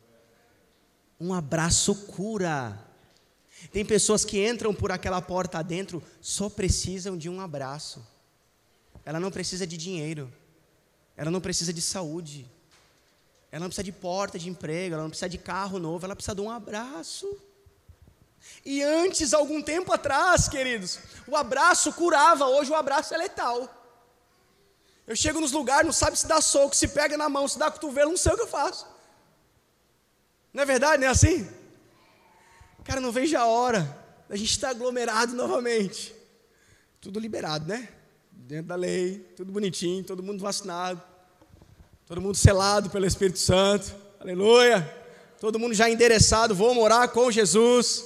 Um 1.20 1.34
abraço 1.34 1.96
cura. 2.06 2.80
Tem 3.72 3.84
pessoas 3.84 4.24
que 4.24 4.48
entram 4.48 4.72
por 4.72 4.92
aquela 4.92 5.20
porta 5.20 5.58
adentro, 5.58 6.04
só 6.22 6.48
precisam 6.48 7.18
de 7.18 7.28
um 7.28 7.42
abraço. 7.42 8.06
Ela 9.04 9.20
não 9.20 9.32
precisa 9.32 9.66
de 9.66 9.76
dinheiro. 9.76 10.32
Ela 11.16 11.32
não 11.32 11.42
precisa 11.42 11.72
de 11.72 11.82
saúde. 11.82 12.50
Ela 13.52 13.62
não 13.62 13.68
precisa 13.68 13.84
de 13.84 13.92
porta 13.92 14.40
de 14.40 14.50
emprego, 14.50 14.96
ela 14.96 15.04
não 15.04 15.10
precisa 15.10 15.30
de 15.30 15.38
carro 15.38 15.78
novo, 15.78 16.06
ela 16.06 16.16
precisa 16.16 16.34
de 16.36 16.42
um 16.42 16.50
abraço. 16.50 17.38
E 18.66 18.82
antes, 18.82 19.34
algum 19.34 19.62
tempo 19.62 19.94
atrás, 19.94 20.50
queridos, 20.50 21.00
o 21.28 21.36
abraço 21.36 21.94
curava, 21.94 22.48
hoje 22.48 22.72
o 22.72 22.76
abraço 22.76 23.14
é 23.14 23.18
letal. 23.18 23.82
Eu 25.06 25.16
chego 25.16 25.40
nos 25.40 25.52
lugares, 25.52 25.86
não 25.86 25.94
sabe 25.94 26.18
se 26.18 26.26
dá 26.26 26.42
soco, 26.42 26.76
se 26.76 26.88
pega 26.88 27.18
na 27.18 27.30
mão, 27.30 27.48
se 27.48 27.60
dá 27.60 27.70
cotovelo, 27.70 28.12
não 28.12 28.18
sei 28.18 28.32
o 28.32 28.36
que 28.36 28.42
eu 28.42 28.48
faço. 28.48 28.88
Não 30.54 30.64
é 30.64 30.66
verdade? 30.66 31.02
Não 31.02 31.08
é 31.08 31.12
assim? 31.12 31.50
Cara, 32.84 33.02
não 33.02 33.12
vejo 33.12 33.38
a 33.38 33.46
hora 33.46 34.04
da 34.30 34.36
gente 34.36 34.52
estar 34.52 34.70
aglomerado 34.70 35.34
novamente. 35.34 36.16
Tudo 37.02 37.20
liberado, 37.20 37.68
né? 37.68 37.90
Dentro 38.36 38.68
da 38.68 38.76
lei, 38.76 39.20
tudo 39.36 39.52
bonitinho, 39.52 40.04
todo 40.04 40.22
mundo 40.22 40.42
vacinado, 40.42 41.02
todo 42.06 42.22
mundo 42.22 42.36
selado 42.36 42.90
pelo 42.90 43.06
Espírito 43.06 43.40
Santo, 43.40 43.96
aleluia. 44.20 45.02
Todo 45.40 45.60
mundo 45.60 45.74
já 45.74 45.90
endereçado, 45.90 46.56
vou 46.56 46.74
morar 46.74 47.10
com 47.10 47.30
Jesus, 47.30 48.06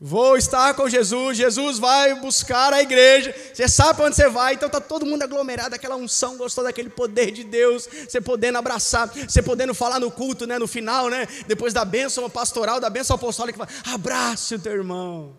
vou 0.00 0.36
estar 0.36 0.74
com 0.74 0.88
Jesus, 0.88 1.36
Jesus 1.36 1.78
vai 1.78 2.18
buscar 2.20 2.72
a 2.72 2.82
igreja, 2.82 3.34
você 3.52 3.68
sabe 3.68 3.94
para 3.94 4.06
onde 4.06 4.16
você 4.16 4.28
vai, 4.28 4.54
então 4.54 4.66
está 4.66 4.80
todo 4.80 5.06
mundo 5.06 5.22
aglomerado, 5.22 5.74
aquela 5.74 5.94
unção 5.94 6.36
gostosa, 6.36 6.66
daquele 6.66 6.90
poder 6.90 7.30
de 7.30 7.44
Deus, 7.44 7.86
você 7.86 8.20
podendo 8.20 8.58
abraçar, 8.58 9.08
você 9.08 9.40
podendo 9.40 9.72
falar 9.72 10.00
no 10.00 10.10
culto, 10.10 10.46
né, 10.46 10.58
no 10.58 10.66
final, 10.66 11.08
né, 11.08 11.28
depois 11.46 11.72
da 11.72 11.84
bênção 11.84 12.28
pastoral, 12.28 12.80
da 12.80 12.90
bênção 12.90 13.14
apostólica, 13.14 13.68
abraça 13.84 14.56
o 14.56 14.58
teu 14.58 14.72
irmão, 14.72 15.38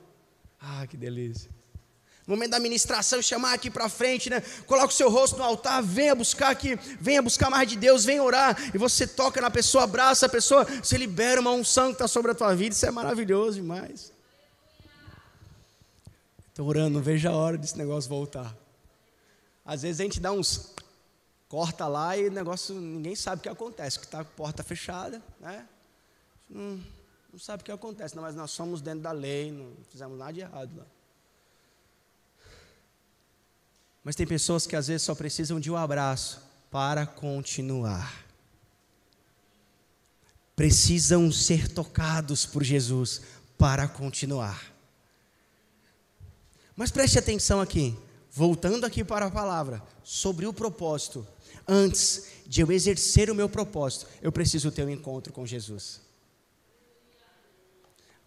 ah, 0.61 0.87
que 0.87 0.95
delícia 0.95 1.54
momento 2.27 2.51
da 2.51 2.59
ministração, 2.59 3.21
chamar 3.21 3.53
aqui 3.53 3.69
para 3.69 3.87
frente, 3.87 4.29
né? 4.29 4.41
Coloca 4.65 4.87
o 4.87 4.91
seu 4.91 5.09
rosto 5.09 5.37
no 5.37 5.43
altar, 5.43 5.83
venha 5.83 6.15
buscar 6.15 6.49
aqui, 6.49 6.75
venha 6.99 7.21
buscar 7.21 7.49
mais 7.49 7.69
de 7.69 7.75
Deus, 7.75 8.03
venha 8.03 8.23
orar. 8.23 8.57
E 8.73 8.77
você 8.77 9.05
toca 9.05 9.39
na 9.39 9.51
pessoa, 9.51 9.83
abraça 9.83 10.25
a 10.25 10.29
pessoa, 10.29 10.65
você 10.65 10.97
libera 10.97 11.39
uma 11.39 11.51
unção 11.51 11.87
que 11.87 11.93
está 11.93 12.07
sobre 12.07 12.31
a 12.31 12.35
tua 12.35 12.55
vida. 12.55 12.73
Isso 12.73 12.85
é 12.85 12.91
maravilhoso 12.91 13.57
demais. 13.57 14.11
Estou 16.49 16.67
orando, 16.67 16.91
não 16.91 17.01
vejo 17.01 17.29
a 17.29 17.33
hora 17.33 17.57
desse 17.57 17.77
negócio 17.77 18.09
voltar. 18.09 18.55
Às 19.63 19.83
vezes 19.83 19.99
a 19.99 20.03
gente 20.03 20.19
dá 20.19 20.31
uns 20.31 20.73
corta 21.47 21.87
lá 21.87 22.17
e 22.17 22.27
o 22.27 22.31
negócio 22.31 22.73
ninguém 22.75 23.15
sabe 23.15 23.39
o 23.39 23.43
que 23.43 23.49
acontece, 23.49 23.99
que 23.99 24.05
está 24.05 24.21
a 24.21 24.25
porta 24.25 24.63
fechada, 24.63 25.21
né? 25.39 25.67
Não, 26.49 26.81
não 27.31 27.39
sabe 27.39 27.61
o 27.61 27.65
que 27.65 27.71
acontece, 27.71 28.15
não, 28.15 28.23
mas 28.23 28.35
nós 28.35 28.51
somos 28.51 28.81
dentro 28.81 29.01
da 29.01 29.11
lei, 29.11 29.51
não 29.51 29.71
fizemos 29.89 30.17
nada 30.17 30.33
de 30.33 30.41
errado 30.41 30.75
lá. 30.75 30.85
Mas 34.05 34.15
tem 34.15 34.27
pessoas 34.27 34.67
que 34.67 34.75
às 34.75 34.85
vezes 34.85 35.01
só 35.01 35.15
precisam 35.15 35.59
de 35.59 35.71
um 35.71 35.75
abraço 35.75 36.39
para 36.69 37.07
continuar. 37.07 38.23
Precisam 40.55 41.31
ser 41.31 41.67
tocados 41.67 42.45
por 42.45 42.63
Jesus 42.63 43.23
para 43.57 43.87
continuar. 43.87 44.71
Mas 46.75 46.91
preste 46.91 47.17
atenção 47.17 47.59
aqui, 47.59 47.97
voltando 48.31 48.85
aqui 48.85 49.03
para 49.03 49.25
a 49.25 49.31
palavra, 49.31 49.81
sobre 50.03 50.45
o 50.45 50.53
propósito. 50.53 51.27
Antes 51.67 52.27
de 52.45 52.61
eu 52.61 52.71
exercer 52.71 53.31
o 53.31 53.35
meu 53.35 53.49
propósito, 53.49 54.05
eu 54.21 54.31
preciso 54.31 54.71
ter 54.71 54.85
um 54.85 54.89
encontro 54.89 55.33
com 55.33 55.47
Jesus. 55.47 55.99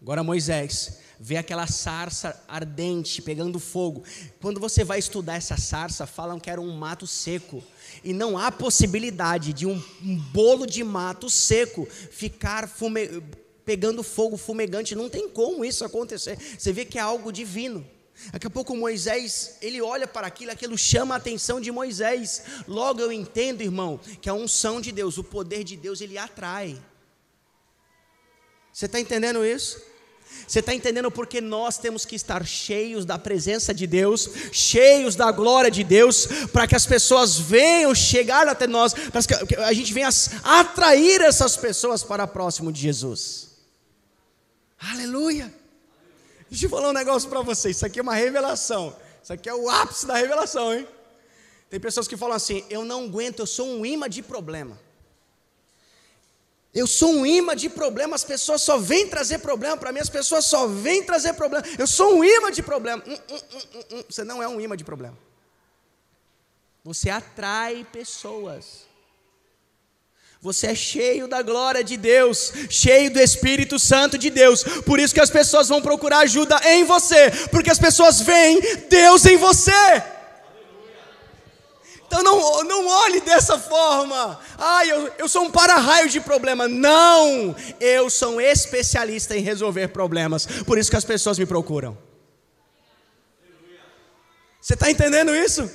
Agora 0.01 0.23
Moisés 0.23 0.99
vê 1.19 1.35
aquela 1.35 1.67
sarça 1.67 2.41
ardente 2.47 3.21
pegando 3.21 3.59
fogo. 3.59 4.03
Quando 4.39 4.59
você 4.59 4.83
vai 4.83 4.99
estudar 4.99 5.35
essa 5.35 5.57
sarça, 5.57 6.07
falam 6.07 6.39
que 6.39 6.49
era 6.49 6.61
um 6.61 6.71
mato 6.71 7.05
seco. 7.05 7.61
E 8.03 8.13
não 8.13 8.37
há 8.37 8.51
possibilidade 8.51 9.51
de 9.51 9.65
um, 9.65 9.83
um 10.01 10.15
bolo 10.15 10.65
de 10.65 10.83
mato 10.83 11.29
seco 11.29 11.85
ficar 11.85 12.69
fume, 12.69 13.21
pegando 13.65 14.01
fogo 14.01 14.37
fumegante. 14.37 14.95
Não 14.95 15.09
tem 15.09 15.27
como 15.27 15.65
isso 15.65 15.83
acontecer. 15.83 16.37
Você 16.57 16.71
vê 16.71 16.85
que 16.85 16.97
é 16.97 17.01
algo 17.01 17.31
divino. 17.33 17.85
Daqui 18.31 18.47
a 18.47 18.49
pouco 18.49 18.75
Moisés, 18.75 19.57
ele 19.61 19.81
olha 19.81 20.07
para 20.07 20.27
aquilo, 20.27 20.51
aquilo 20.51 20.77
chama 20.77 21.15
a 21.15 21.17
atenção 21.17 21.59
de 21.59 21.71
Moisés. 21.71 22.43
Logo 22.67 22.99
eu 23.01 23.11
entendo, 23.11 23.61
irmão, 23.61 23.99
que 24.21 24.29
a 24.29 24.33
unção 24.33 24.79
de 24.79 24.91
Deus, 24.91 25.17
o 25.17 25.23
poder 25.23 25.63
de 25.63 25.75
Deus, 25.77 26.01
ele 26.01 26.17
atrai. 26.17 26.81
Você 28.71 28.85
está 28.85 28.99
entendendo 28.99 29.45
isso? 29.45 29.81
Você 30.47 30.59
está 30.59 30.73
entendendo 30.73 31.11
porque 31.11 31.39
nós 31.39 31.77
temos 31.77 32.05
que 32.05 32.15
estar 32.15 32.45
cheios 32.45 33.05
da 33.05 33.19
presença 33.19 33.73
de 33.73 33.85
Deus, 33.85 34.29
cheios 34.51 35.15
da 35.15 35.31
glória 35.31 35.69
de 35.69 35.83
Deus, 35.83 36.27
para 36.51 36.67
que 36.67 36.75
as 36.75 36.85
pessoas 36.85 37.37
venham 37.37 37.93
chegar 37.93 38.47
até 38.47 38.65
nós, 38.65 38.93
para 38.93 39.21
que 39.45 39.55
a 39.55 39.73
gente 39.73 39.93
venha 39.93 40.09
atrair 40.43 41.21
essas 41.21 41.55
pessoas 41.55 42.03
para 42.03 42.25
próximo 42.25 42.71
de 42.71 42.81
Jesus. 42.81 43.49
Aleluia! 44.79 45.53
Deixa 46.49 46.65
eu 46.65 46.69
falar 46.69 46.89
um 46.89 46.93
negócio 46.93 47.29
para 47.29 47.41
vocês, 47.41 47.75
isso 47.75 47.85
aqui 47.85 47.99
é 47.99 48.01
uma 48.01 48.15
revelação, 48.15 48.95
isso 49.21 49.31
aqui 49.31 49.47
é 49.47 49.53
o 49.53 49.69
ápice 49.69 50.07
da 50.07 50.15
revelação, 50.15 50.73
hein? 50.73 50.87
Tem 51.69 51.79
pessoas 51.79 52.07
que 52.07 52.17
falam 52.17 52.35
assim: 52.35 52.65
eu 52.69 52.83
não 52.83 53.05
aguento, 53.05 53.39
eu 53.39 53.45
sou 53.45 53.67
um 53.67 53.85
imã 53.85 54.09
de 54.09 54.23
problema. 54.23 54.79
Eu 56.73 56.85
sou 56.85 57.13
um 57.13 57.25
imã 57.25 57.55
de 57.55 57.67
problema, 57.67 58.15
as 58.15 58.23
pessoas 58.23 58.61
só 58.61 58.77
vêm 58.77 59.07
trazer 59.07 59.39
problema 59.39 59.75
para 59.75 59.91
mim, 59.91 59.99
as 59.99 60.09
pessoas 60.09 60.45
só 60.45 60.67
vêm 60.67 61.03
trazer 61.03 61.33
problema. 61.33 61.65
Eu 61.77 61.87
sou 61.87 62.17
um 62.17 62.23
imã 62.23 62.51
de 62.51 62.61
problema. 62.61 63.03
Hum, 63.07 63.17
hum, 63.31 63.39
hum, 63.53 63.83
hum, 63.91 64.03
Você 64.07 64.23
não 64.23 64.41
é 64.41 64.47
um 64.47 64.61
imã 64.61 64.77
de 64.77 64.83
problema. 64.83 65.17
Você 66.83 67.09
atrai 67.09 67.85
pessoas. 67.91 68.87
Você 70.41 70.67
é 70.67 70.75
cheio 70.75 71.27
da 71.27 71.41
glória 71.41 71.83
de 71.83 71.97
Deus, 71.97 72.53
cheio 72.69 73.11
do 73.11 73.19
Espírito 73.19 73.77
Santo 73.77 74.17
de 74.17 74.29
Deus. 74.29 74.63
Por 74.63 74.97
isso 74.97 75.13
que 75.13 75.19
as 75.19 75.29
pessoas 75.29 75.67
vão 75.67 75.81
procurar 75.81 76.19
ajuda 76.19 76.61
em 76.65 76.85
você, 76.85 77.29
porque 77.51 77.69
as 77.69 77.79
pessoas 77.79 78.21
veem 78.21 78.61
Deus 78.87 79.25
em 79.25 79.35
você. 79.35 79.71
Então 82.09 82.23
não, 82.23 82.63
não 82.63 82.87
olhe 82.87 83.21
dessa 83.21 83.59
forma. 83.59 84.39
Ah, 84.57 84.83
eu, 84.83 85.13
eu 85.19 85.29
sou 85.29 85.43
um 85.43 85.51
para-raio 85.51 86.09
de 86.09 86.19
problema. 86.19 86.67
Não! 86.67 87.55
Eu 87.79 88.09
sou 88.09 88.37
um 88.37 88.41
especialista 88.41 89.37
em 89.37 89.41
resolver 89.41 89.89
problemas. 89.89 90.47
Por 90.65 90.79
isso 90.79 90.89
que 90.89 90.95
as 90.95 91.05
pessoas 91.05 91.37
me 91.37 91.45
procuram. 91.45 91.95
Você 94.59 94.73
está 94.73 94.89
entendendo 94.89 95.35
isso? 95.35 95.69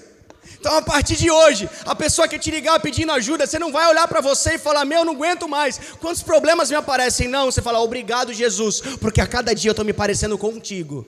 Então, 0.59 0.77
a 0.77 0.83
partir 0.83 1.15
de 1.15 1.31
hoje, 1.31 1.71
a 1.87 1.95
pessoa 1.95 2.27
que 2.27 2.37
te 2.37 2.51
ligar 2.51 2.81
pedindo 2.81 3.13
ajuda, 3.13 3.47
você 3.47 3.59
não 3.59 3.71
vai 3.71 3.87
olhar 3.87 4.09
para 4.09 4.21
você 4.21 4.55
e 4.55 4.59
falar: 4.59 4.85
Meu, 4.85 5.01
eu 5.01 5.05
não 5.05 5.13
aguento 5.13 5.49
mais. 5.49 5.79
Quantos 6.01 6.23
problemas 6.23 6.69
me 6.69 6.75
aparecem? 6.75 7.29
Não, 7.29 7.47
você 7.47 7.63
fala: 7.63 7.81
Obrigado, 7.81 8.33
Jesus, 8.33 8.81
porque 9.01 9.21
a 9.21 9.27
cada 9.27 9.55
dia 9.55 9.69
eu 9.69 9.73
estou 9.73 9.85
me 9.85 9.93
parecendo 9.93 10.37
contigo. 10.37 11.07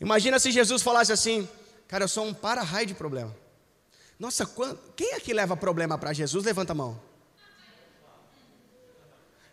Imagina 0.00 0.38
se 0.38 0.50
Jesus 0.50 0.80
falasse 0.80 1.12
assim: 1.12 1.46
Cara, 1.88 2.04
eu 2.04 2.08
sou 2.08 2.26
um 2.26 2.34
para-raio 2.34 2.86
de 2.86 2.94
problema. 2.94 3.34
Nossa, 4.18 4.48
quem 4.94 5.14
é 5.14 5.20
que 5.20 5.32
leva 5.32 5.56
problema 5.56 5.96
para 5.96 6.12
Jesus? 6.12 6.44
Levanta 6.44 6.72
a 6.72 6.74
mão. 6.74 7.00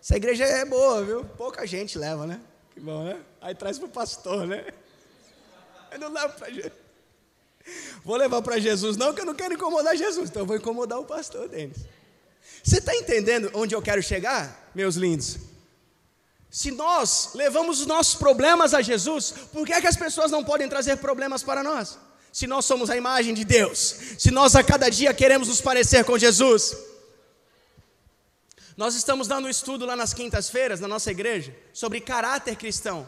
Essa 0.01 0.17
igreja 0.17 0.43
é 0.43 0.65
boa, 0.65 1.03
viu? 1.03 1.25
Pouca 1.25 1.65
gente 1.65 1.97
leva, 1.97 2.27
né? 2.27 2.39
Que 2.73 2.79
bom, 2.79 3.05
né? 3.05 3.19
Aí 3.41 3.55
traz 3.55 3.79
para 3.79 3.87
o 3.87 3.89
pastor, 3.89 4.45
né? 4.45 4.67
Eu 5.91 5.99
não 5.99 6.11
levo 6.11 6.33
para 6.33 6.49
Jesus. 6.51 6.73
Vou 8.03 8.15
levar 8.15 8.41
para 8.41 8.59
Jesus, 8.59 8.97
não, 8.97 9.13
que 9.13 9.21
eu 9.21 9.25
não 9.25 9.33
quero 9.33 9.55
incomodar 9.55 9.95
Jesus, 9.95 10.29
então 10.29 10.43
eu 10.43 10.45
vou 10.45 10.55
incomodar 10.55 10.99
o 10.99 11.05
pastor 11.05 11.47
deles. 11.49 11.77
Você 12.63 12.77
está 12.77 12.95
entendendo 12.95 13.49
onde 13.53 13.73
eu 13.73 13.81
quero 13.81 14.03
chegar, 14.03 14.69
meus 14.75 14.95
lindos? 14.95 15.37
Se 16.51 16.69
nós 16.69 17.31
levamos 17.33 17.79
os 17.79 17.87
nossos 17.87 18.15
problemas 18.15 18.73
a 18.73 18.81
Jesus, 18.81 19.31
por 19.51 19.65
que, 19.65 19.73
é 19.73 19.81
que 19.81 19.87
as 19.87 19.95
pessoas 19.95 20.29
não 20.29 20.43
podem 20.43 20.69
trazer 20.69 20.97
problemas 20.97 21.41
para 21.41 21.63
nós? 21.63 21.97
Se 22.35 22.47
nós 22.47 22.65
somos 22.65 22.89
a 22.89 22.97
imagem 22.97 23.33
de 23.33 23.45
Deus, 23.45 23.95
se 24.19 24.29
nós 24.29 24.57
a 24.57 24.61
cada 24.61 24.89
dia 24.89 25.13
queremos 25.13 25.47
nos 25.47 25.61
parecer 25.61 26.03
com 26.03 26.17
Jesus. 26.17 26.75
Nós 28.75 28.93
estamos 28.93 29.25
dando 29.25 29.45
um 29.45 29.49
estudo 29.49 29.85
lá 29.85 29.95
nas 29.95 30.13
quintas-feiras, 30.13 30.81
na 30.81 30.87
nossa 30.89 31.09
igreja, 31.09 31.55
sobre 31.71 32.01
caráter 32.01 32.57
cristão. 32.57 33.07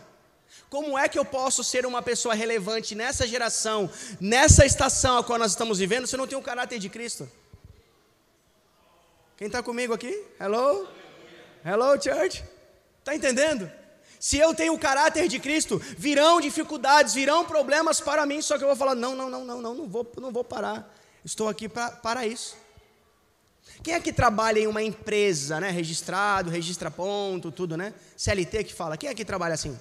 Como 0.69 0.97
é 0.97 1.09
que 1.09 1.19
eu 1.19 1.25
posso 1.25 1.61
ser 1.61 1.85
uma 1.85 2.01
pessoa 2.01 2.33
relevante 2.33 2.95
nessa 2.95 3.27
geração, 3.27 3.91
nessa 4.17 4.65
estação 4.65 5.17
a 5.17 5.23
qual 5.25 5.37
nós 5.37 5.51
estamos 5.51 5.79
vivendo, 5.79 6.07
se 6.07 6.15
eu 6.15 6.19
não 6.19 6.27
tenho 6.27 6.39
o 6.39 6.43
caráter 6.43 6.79
de 6.79 6.87
Cristo? 6.87 7.29
Quem 9.35 9.47
está 9.47 9.61
comigo 9.61 9.93
aqui? 9.93 10.23
Hello? 10.39 10.87
Hello, 11.65 12.01
church? 12.01 12.45
Está 12.99 13.13
entendendo? 13.13 13.69
Se 14.19 14.37
eu 14.37 14.53
tenho 14.53 14.73
o 14.73 14.79
caráter 14.79 15.27
de 15.27 15.39
Cristo, 15.39 15.79
virão 15.97 16.41
dificuldades, 16.41 17.13
virão 17.13 17.45
problemas 17.45 18.01
para 18.01 18.25
mim, 18.25 18.41
só 18.41 18.57
que 18.57 18.63
eu 18.63 18.67
vou 18.67 18.75
falar: 18.75 18.95
não, 18.95 19.15
não, 19.15 19.29
não, 19.29 19.45
não, 19.45 19.61
não, 19.61 19.73
não 19.75 19.87
vou, 19.87 20.11
não 20.19 20.31
vou 20.31 20.43
parar. 20.43 20.93
Estou 21.23 21.47
aqui 21.47 21.69
pra, 21.69 21.91
para 21.91 22.25
isso. 22.25 22.55
Quem 23.83 23.93
é 23.93 23.99
que 23.99 24.11
trabalha 24.11 24.59
em 24.59 24.67
uma 24.67 24.81
empresa, 24.81 25.59
né? 25.59 25.69
Registrado, 25.69 26.49
registra 26.49 26.89
ponto, 26.89 27.51
tudo, 27.51 27.77
né? 27.77 27.93
CLT 28.15 28.63
que 28.63 28.73
fala. 28.73 28.97
Quem 28.97 29.09
é 29.09 29.13
que 29.13 29.25
trabalha 29.25 29.53
assim? 29.53 29.77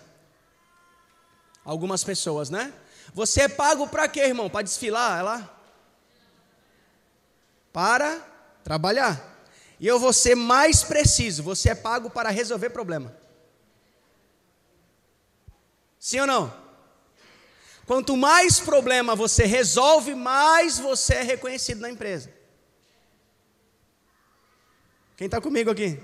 Algumas 1.64 2.04
pessoas, 2.04 2.50
né? 2.50 2.72
Você 3.14 3.42
é 3.42 3.48
pago 3.48 3.88
para 3.88 4.06
quê, 4.08 4.20
irmão? 4.20 4.50
Para 4.50 4.62
desfilar, 4.62 5.18
é 5.18 5.22
lá? 5.22 5.50
Para 7.72 8.20
trabalhar. 8.62 9.34
E 9.80 9.86
eu 9.86 9.98
vou 9.98 10.12
ser 10.12 10.34
mais 10.34 10.82
preciso: 10.82 11.42
você 11.42 11.70
é 11.70 11.74
pago 11.74 12.10
para 12.10 12.28
resolver 12.28 12.70
problema. 12.70 13.25
Sim 16.06 16.20
ou 16.20 16.26
não? 16.28 16.54
Quanto 17.84 18.16
mais 18.16 18.60
problema 18.60 19.16
você 19.16 19.44
resolve, 19.44 20.14
mais 20.14 20.78
você 20.78 21.14
é 21.14 21.22
reconhecido 21.22 21.80
na 21.80 21.90
empresa. 21.90 22.32
Quem 25.16 25.24
está 25.24 25.40
comigo 25.40 25.68
aqui? 25.68 25.98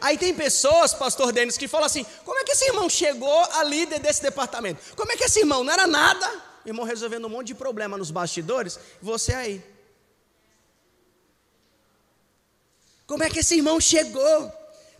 Aí 0.00 0.16
tem 0.16 0.32
pessoas, 0.32 0.94
pastor 0.94 1.32
Denis, 1.32 1.58
que 1.58 1.66
falam 1.66 1.86
assim: 1.86 2.06
como 2.24 2.38
é 2.38 2.44
que 2.44 2.52
esse 2.52 2.66
irmão 2.66 2.88
chegou 2.88 3.44
a 3.46 3.64
líder 3.64 3.98
desse 3.98 4.22
departamento? 4.22 4.94
Como 4.94 5.10
é 5.10 5.16
que 5.16 5.24
esse 5.24 5.40
irmão 5.40 5.64
não 5.64 5.72
era 5.72 5.88
nada? 5.88 6.42
Irmão 6.64 6.84
resolvendo 6.84 7.24
um 7.24 7.30
monte 7.30 7.48
de 7.48 7.56
problema 7.56 7.98
nos 7.98 8.12
bastidores, 8.12 8.78
você 9.02 9.34
aí. 9.34 9.64
Como 13.08 13.24
é 13.24 13.28
que 13.28 13.40
esse 13.40 13.56
irmão 13.56 13.80
chegou? 13.80 14.52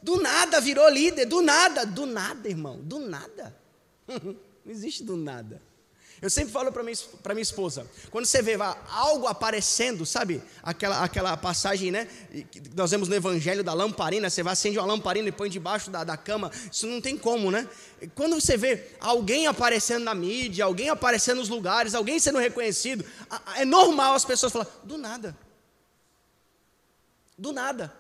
Do 0.03 0.21
nada 0.21 0.61
virou 0.61 0.89
líder, 0.89 1.27
do 1.27 1.41
nada, 1.41 1.87
do 1.87 2.07
nada, 2.07 2.49
irmão, 2.49 2.77
do 2.81 2.99
nada. 2.99 3.60
Não 4.65 4.73
existe 4.73 5.03
do 5.05 5.17
nada. 5.17 5.63
Eu 6.21 6.29
sempre 6.29 6.53
falo 6.53 6.71
para 6.71 6.83
minha, 6.83 6.95
minha 7.31 7.41
esposa, 7.41 7.87
quando 8.11 8.27
você 8.27 8.43
vê 8.43 8.55
algo 8.91 9.27
aparecendo, 9.27 10.05
sabe? 10.05 10.43
Aquela, 10.63 11.03
aquela 11.03 11.35
passagem, 11.35 11.91
né? 11.91 12.07
Que 12.51 12.61
nós 12.77 12.91
vemos 12.91 13.09
no 13.09 13.15
Evangelho 13.15 13.65
da 13.65 13.73
lamparina, 13.73 14.29
você 14.29 14.43
vai 14.43 14.53
acende 14.53 14.79
uma 14.79 14.87
lamparina 14.87 15.31
e 15.31 15.33
põe 15.33 15.49
debaixo 15.49 15.91
da, 15.91 16.05
da 16.05 16.19
cama, 16.19 16.51
isso 16.71 16.87
não 16.87 17.01
tem 17.01 17.17
como, 17.17 17.51
né? 17.51 17.67
Quando 18.15 18.39
você 18.39 18.55
vê 18.55 18.89
alguém 19.01 19.47
aparecendo 19.47 20.05
na 20.05 20.15
mídia, 20.15 20.67
alguém 20.67 20.91
aparecendo 20.91 21.39
nos 21.39 21.49
lugares, 21.49 21.95
alguém 21.95 22.19
sendo 22.19 22.39
reconhecido, 22.39 23.03
é 23.57 23.65
normal 23.65 24.13
as 24.13 24.25
pessoas 24.25 24.53
falarem, 24.53 24.73
do 24.85 24.99
nada. 24.99 25.37
Do 27.39 27.51
nada. 27.51 27.95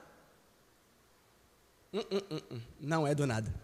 Hum, 1.92 2.04
hum, 2.10 2.40
hum. 2.50 2.60
não 2.78 3.06
é 3.06 3.14
do 3.14 3.26
nada. 3.26 3.59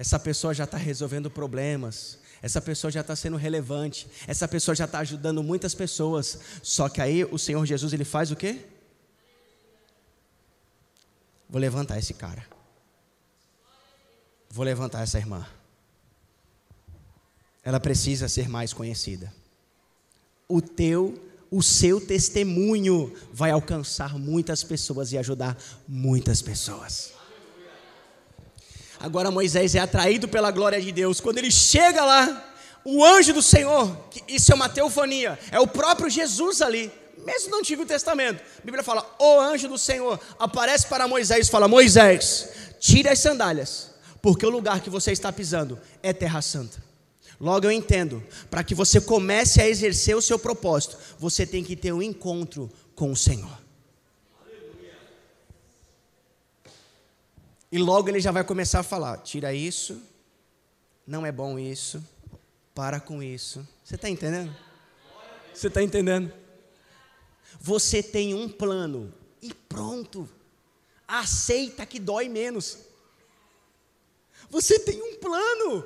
Essa 0.00 0.18
pessoa 0.18 0.54
já 0.54 0.64
está 0.64 0.78
resolvendo 0.78 1.30
problemas, 1.30 2.18
essa 2.40 2.58
pessoa 2.58 2.90
já 2.90 3.02
está 3.02 3.14
sendo 3.14 3.36
relevante, 3.36 4.08
essa 4.26 4.48
pessoa 4.48 4.74
já 4.74 4.86
está 4.86 5.00
ajudando 5.00 5.42
muitas 5.42 5.74
pessoas. 5.74 6.40
Só 6.62 6.88
que 6.88 7.02
aí 7.02 7.22
o 7.22 7.36
Senhor 7.36 7.66
Jesus 7.66 7.92
ele 7.92 8.06
faz 8.06 8.30
o 8.30 8.36
quê? 8.36 8.64
Vou 11.50 11.60
levantar 11.60 11.98
esse 11.98 12.14
cara. 12.14 12.46
Vou 14.48 14.64
levantar 14.64 15.02
essa 15.02 15.18
irmã. 15.18 15.46
Ela 17.62 17.78
precisa 17.78 18.26
ser 18.26 18.48
mais 18.48 18.72
conhecida. 18.72 19.30
O 20.48 20.62
teu, 20.62 21.22
o 21.50 21.62
seu 21.62 22.00
testemunho 22.00 23.14
vai 23.34 23.50
alcançar 23.50 24.18
muitas 24.18 24.64
pessoas 24.64 25.12
e 25.12 25.18
ajudar 25.18 25.58
muitas 25.86 26.40
pessoas. 26.40 27.19
Agora 29.00 29.30
Moisés 29.30 29.74
é 29.74 29.78
atraído 29.78 30.28
pela 30.28 30.50
glória 30.50 30.80
de 30.80 30.92
Deus. 30.92 31.20
Quando 31.20 31.38
ele 31.38 31.50
chega 31.50 32.04
lá, 32.04 32.52
o 32.84 33.02
anjo 33.02 33.32
do 33.32 33.40
Senhor, 33.40 33.96
isso 34.28 34.52
é 34.52 34.54
uma 34.54 34.68
teofania, 34.68 35.38
é 35.50 35.58
o 35.58 35.66
próprio 35.66 36.10
Jesus 36.10 36.60
ali, 36.60 36.92
mesmo 37.24 37.50
no 37.50 37.58
Antigo 37.58 37.86
Testamento. 37.86 38.42
A 38.58 38.64
Bíblia 38.64 38.84
fala: 38.84 39.04
o 39.18 39.40
anjo 39.40 39.68
do 39.68 39.78
Senhor 39.78 40.20
aparece 40.38 40.86
para 40.86 41.08
Moisés 41.08 41.48
e 41.48 41.50
fala: 41.50 41.66
Moisés, 41.66 42.50
tire 42.78 43.08
as 43.08 43.18
sandálias, 43.18 43.90
porque 44.20 44.44
o 44.44 44.50
lugar 44.50 44.80
que 44.80 44.90
você 44.90 45.12
está 45.12 45.32
pisando 45.32 45.78
é 46.02 46.12
terra 46.12 46.42
santa. 46.42 46.82
Logo 47.40 47.66
eu 47.66 47.72
entendo, 47.72 48.22
para 48.50 48.62
que 48.62 48.74
você 48.74 49.00
comece 49.00 49.62
a 49.62 49.68
exercer 49.68 50.14
o 50.14 50.20
seu 50.20 50.38
propósito, 50.38 50.98
você 51.18 51.46
tem 51.46 51.64
que 51.64 51.74
ter 51.74 51.90
um 51.90 52.02
encontro 52.02 52.70
com 52.94 53.10
o 53.10 53.16
Senhor. 53.16 53.59
E 57.72 57.78
logo 57.78 58.08
ele 58.08 58.20
já 58.20 58.32
vai 58.32 58.44
começar 58.44 58.80
a 58.80 58.84
falar: 58.84 59.18
tira 59.18 59.54
isso, 59.54 60.02
não 61.06 61.24
é 61.24 61.30
bom 61.30 61.58
isso, 61.58 62.02
para 62.74 62.98
com 62.98 63.22
isso. 63.22 63.66
Você 63.84 63.94
está 63.94 64.08
entendendo? 64.08 64.54
Você 65.54 65.68
está 65.68 65.82
entendendo? 65.82 66.32
Você 67.60 68.02
tem 68.02 68.34
um 68.34 68.48
plano 68.48 69.12
e 69.42 69.52
pronto. 69.52 70.28
Aceita 71.06 71.84
que 71.84 71.98
dói 71.98 72.28
menos. 72.28 72.78
Você 74.48 74.78
tem 74.78 75.02
um 75.02 75.16
plano. 75.16 75.84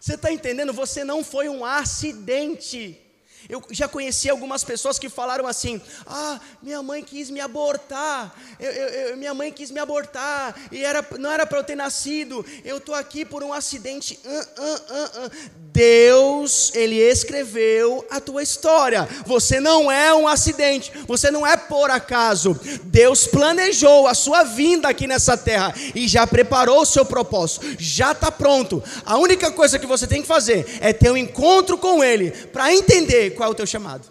Você 0.00 0.14
está 0.14 0.32
entendendo? 0.32 0.72
Você 0.72 1.04
não 1.04 1.24
foi 1.24 1.48
um 1.48 1.64
acidente. 1.64 3.00
Eu 3.48 3.62
já 3.70 3.86
conheci 3.86 4.28
algumas 4.28 4.64
pessoas 4.64 4.98
que 4.98 5.08
falaram 5.08 5.46
assim: 5.46 5.80
Ah, 6.06 6.40
minha 6.62 6.82
mãe 6.82 7.02
quis 7.02 7.30
me 7.30 7.40
abortar, 7.40 8.34
eu, 8.58 8.70
eu, 8.70 9.16
minha 9.16 9.34
mãe 9.34 9.52
quis 9.52 9.70
me 9.70 9.78
abortar, 9.78 10.54
e 10.72 10.84
era, 10.84 11.04
não 11.18 11.30
era 11.30 11.46
para 11.46 11.58
eu 11.58 11.64
ter 11.64 11.76
nascido, 11.76 12.44
eu 12.64 12.78
estou 12.78 12.94
aqui 12.94 13.24
por 13.24 13.42
um 13.42 13.52
acidente. 13.52 14.18
Uh, 14.24 14.62
uh, 14.62 15.26
uh, 15.26 15.30
Deus, 15.76 16.72
Ele 16.74 16.96
escreveu 16.96 18.02
a 18.10 18.18
tua 18.18 18.42
história. 18.42 19.06
Você 19.26 19.60
não 19.60 19.92
é 19.92 20.14
um 20.14 20.26
acidente, 20.26 20.90
você 21.06 21.30
não 21.30 21.46
é 21.46 21.54
por 21.54 21.90
acaso. 21.90 22.58
Deus 22.84 23.26
planejou 23.26 24.06
a 24.06 24.14
sua 24.14 24.42
vinda 24.42 24.88
aqui 24.88 25.06
nessa 25.06 25.36
terra 25.36 25.74
e 25.94 26.08
já 26.08 26.26
preparou 26.26 26.80
o 26.80 26.86
seu 26.86 27.04
propósito, 27.04 27.66
já 27.78 28.12
está 28.12 28.32
pronto. 28.32 28.82
A 29.04 29.18
única 29.18 29.52
coisa 29.52 29.78
que 29.78 29.86
você 29.86 30.06
tem 30.06 30.22
que 30.22 30.28
fazer 30.28 30.78
é 30.80 30.94
ter 30.94 31.10
um 31.10 31.16
encontro 31.16 31.76
com 31.76 32.02
Ele 32.02 32.30
para 32.30 32.72
entender 32.72 33.35
qual 33.36 33.48
é 33.48 33.52
o 33.52 33.54
teu 33.54 33.66
chamado. 33.66 34.10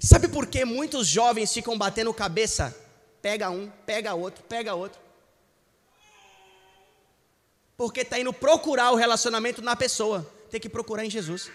Sabe 0.00 0.28
por 0.28 0.46
que 0.46 0.64
muitos 0.64 1.06
jovens 1.06 1.52
ficam 1.52 1.76
batendo 1.76 2.12
cabeça? 2.12 2.76
Pega 3.22 3.50
um, 3.50 3.70
pega 3.86 4.14
outro, 4.14 4.44
pega 4.44 4.74
outro. 4.74 5.00
Porque 7.76 8.00
está 8.00 8.18
indo 8.18 8.32
procurar 8.32 8.90
o 8.92 8.96
relacionamento 8.96 9.62
na 9.62 9.74
pessoa. 9.74 10.30
Tem 10.50 10.60
que 10.60 10.68
procurar 10.68 11.04
em 11.04 11.10
Jesus. 11.10 11.50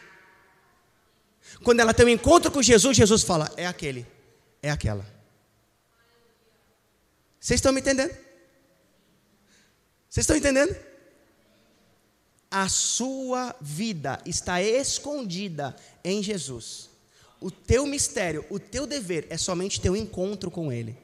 Quando 1.64 1.80
ela 1.80 1.94
tem 1.94 2.06
um 2.06 2.10
encontro 2.10 2.52
com 2.52 2.62
Jesus, 2.62 2.98
Jesus 2.98 3.24
fala: 3.24 3.52
é 3.56 3.68
aquele, 3.68 4.06
é 4.62 4.72
aquela. 4.72 5.06
Vocês 7.40 7.60
estão 7.60 7.72
me 7.72 7.80
entendendo? 7.80 8.12
Vocês 10.10 10.24
estão 10.24 10.36
entendendo? 10.36 10.76
A 12.58 12.70
sua 12.70 13.54
vida 13.60 14.18
está 14.26 14.62
escondida 14.62 15.76
em 16.02 16.24
Jesus. 16.24 16.90
O 17.42 17.52
teu 17.52 17.86
mistério, 17.86 18.46
o 18.50 18.58
teu 18.58 18.88
dever 18.88 19.28
é 19.30 19.38
somente 19.38 19.82
ter 19.82 19.90
um 19.90 19.96
encontro 19.96 20.50
com 20.50 20.72
Ele. 20.72 20.96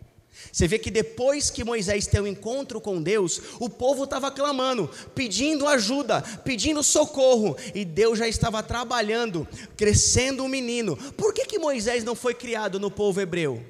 Você 0.50 0.66
vê 0.66 0.80
que 0.80 0.90
depois 0.90 1.50
que 1.50 1.66
Moisés 1.66 2.08
tem 2.08 2.22
um 2.22 2.28
encontro 2.28 2.80
com 2.80 3.04
Deus, 3.04 3.42
o 3.60 3.70
povo 3.70 4.06
estava 4.06 4.32
clamando, 4.32 4.90
pedindo 5.14 5.68
ajuda, 5.68 6.22
pedindo 6.22 6.82
socorro, 6.82 7.58
e 7.76 7.84
Deus 7.84 8.18
já 8.18 8.30
estava 8.30 8.64
trabalhando, 8.64 9.46
crescendo 9.76 10.44
o 10.44 10.46
um 10.46 10.50
menino. 10.50 10.96
Por 10.96 11.34
que, 11.34 11.46
que 11.46 11.60
Moisés 11.60 12.02
não 12.06 12.16
foi 12.16 12.34
criado 12.34 12.80
no 12.80 12.90
povo 12.90 13.20
hebreu? 13.20 13.62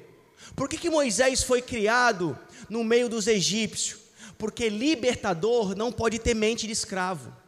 Por 0.54 0.68
que, 0.68 0.78
que 0.78 0.88
Moisés 0.88 1.42
foi 1.42 1.60
criado 1.60 2.38
no 2.70 2.84
meio 2.84 3.08
dos 3.08 3.26
egípcios? 3.26 3.98
Porque 4.38 4.68
libertador 4.68 5.74
não 5.74 5.90
pode 5.90 6.20
ter 6.20 6.32
mente 6.34 6.68
de 6.68 6.72
escravo. 6.72 7.41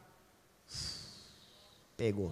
Pegou. 2.05 2.31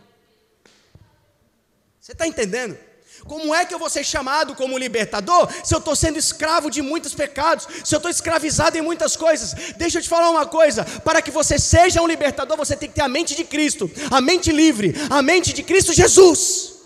Você 1.99 2.13
está 2.13 2.27
entendendo? 2.27 2.77
Como 3.25 3.55
é 3.55 3.65
que 3.65 3.73
eu 3.73 3.79
vou 3.79 3.89
ser 3.89 4.05
chamado 4.05 4.55
como 4.55 4.77
libertador 4.77 5.51
se 5.65 5.75
eu 5.75 5.79
estou 5.79 5.97
sendo 5.97 6.19
escravo 6.19 6.71
de 6.71 6.83
muitos 6.83 7.15
pecados, 7.15 7.67
se 7.83 7.95
eu 7.95 7.97
estou 7.97 8.11
escravizado 8.11 8.77
em 8.77 8.83
muitas 8.83 9.17
coisas? 9.17 9.55
Deixa 9.79 9.97
eu 9.97 10.03
te 10.03 10.11
falar 10.11 10.29
uma 10.29 10.45
coisa: 10.45 10.85
para 10.85 11.23
que 11.23 11.31
você 11.31 11.59
seja 11.59 12.03
um 12.03 12.07
libertador, 12.07 12.55
você 12.55 12.77
tem 12.77 12.87
que 12.87 12.97
ter 12.97 13.01
a 13.01 13.09
mente 13.09 13.35
de 13.35 13.45
Cristo, 13.45 13.91
a 14.11 14.21
mente 14.21 14.53
livre, 14.53 14.95
a 15.09 15.23
mente 15.23 15.55
de 15.55 15.63
Cristo 15.63 15.95
Jesus. 15.95 16.83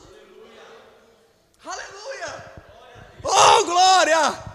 Aleluia! 1.65 2.53
Aleluia. 3.25 3.59
Oh, 3.59 3.65
glória! 3.65 4.46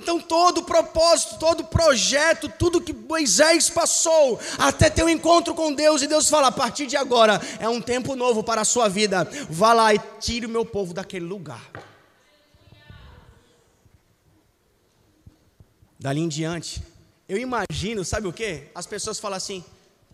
Então, 0.00 0.18
todo 0.18 0.58
o 0.58 0.64
propósito, 0.64 1.38
todo 1.38 1.62
projeto, 1.62 2.48
tudo 2.48 2.80
que 2.80 2.92
Moisés 2.92 3.68
passou 3.68 4.40
até 4.58 4.88
ter 4.88 5.04
um 5.04 5.08
encontro 5.10 5.54
com 5.54 5.74
Deus, 5.74 6.00
e 6.00 6.06
Deus 6.06 6.28
fala: 6.30 6.48
a 6.48 6.52
partir 6.52 6.86
de 6.86 6.96
agora 6.96 7.38
é 7.58 7.68
um 7.68 7.82
tempo 7.82 8.16
novo 8.16 8.42
para 8.42 8.62
a 8.62 8.64
sua 8.64 8.88
vida. 8.88 9.24
Vá 9.50 9.74
lá 9.74 9.94
e 9.94 10.00
tire 10.18 10.46
o 10.46 10.48
meu 10.48 10.64
povo 10.64 10.94
daquele 10.94 11.26
lugar. 11.26 11.70
Dali 15.98 16.20
em 16.20 16.28
diante, 16.28 16.82
eu 17.28 17.36
imagino, 17.36 18.02
sabe 18.02 18.26
o 18.26 18.32
que? 18.32 18.68
As 18.74 18.86
pessoas 18.86 19.20
falam 19.20 19.36
assim: 19.36 19.62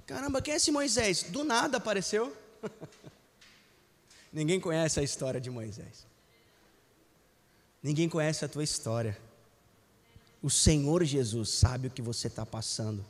caramba, 0.05 0.43
quem 0.43 0.55
é 0.55 0.57
esse 0.57 0.73
Moisés? 0.73 1.23
Do 1.23 1.45
nada 1.45 1.77
apareceu. 1.77 2.37
Ninguém 4.33 4.59
conhece 4.59 4.99
a 4.99 5.03
história 5.05 5.41
de 5.41 5.49
Moisés. 5.49 6.05
Ninguém 7.81 8.09
conhece 8.09 8.45
a 8.45 8.49
tua 8.49 8.65
história. 8.65 9.17
O 10.47 10.51
Senhor 10.51 11.03
Jesus 11.03 11.49
sabe 11.49 11.89
o 11.89 11.91
que 11.91 12.01
você 12.01 12.29
está 12.29 12.47
passando. 12.47 13.05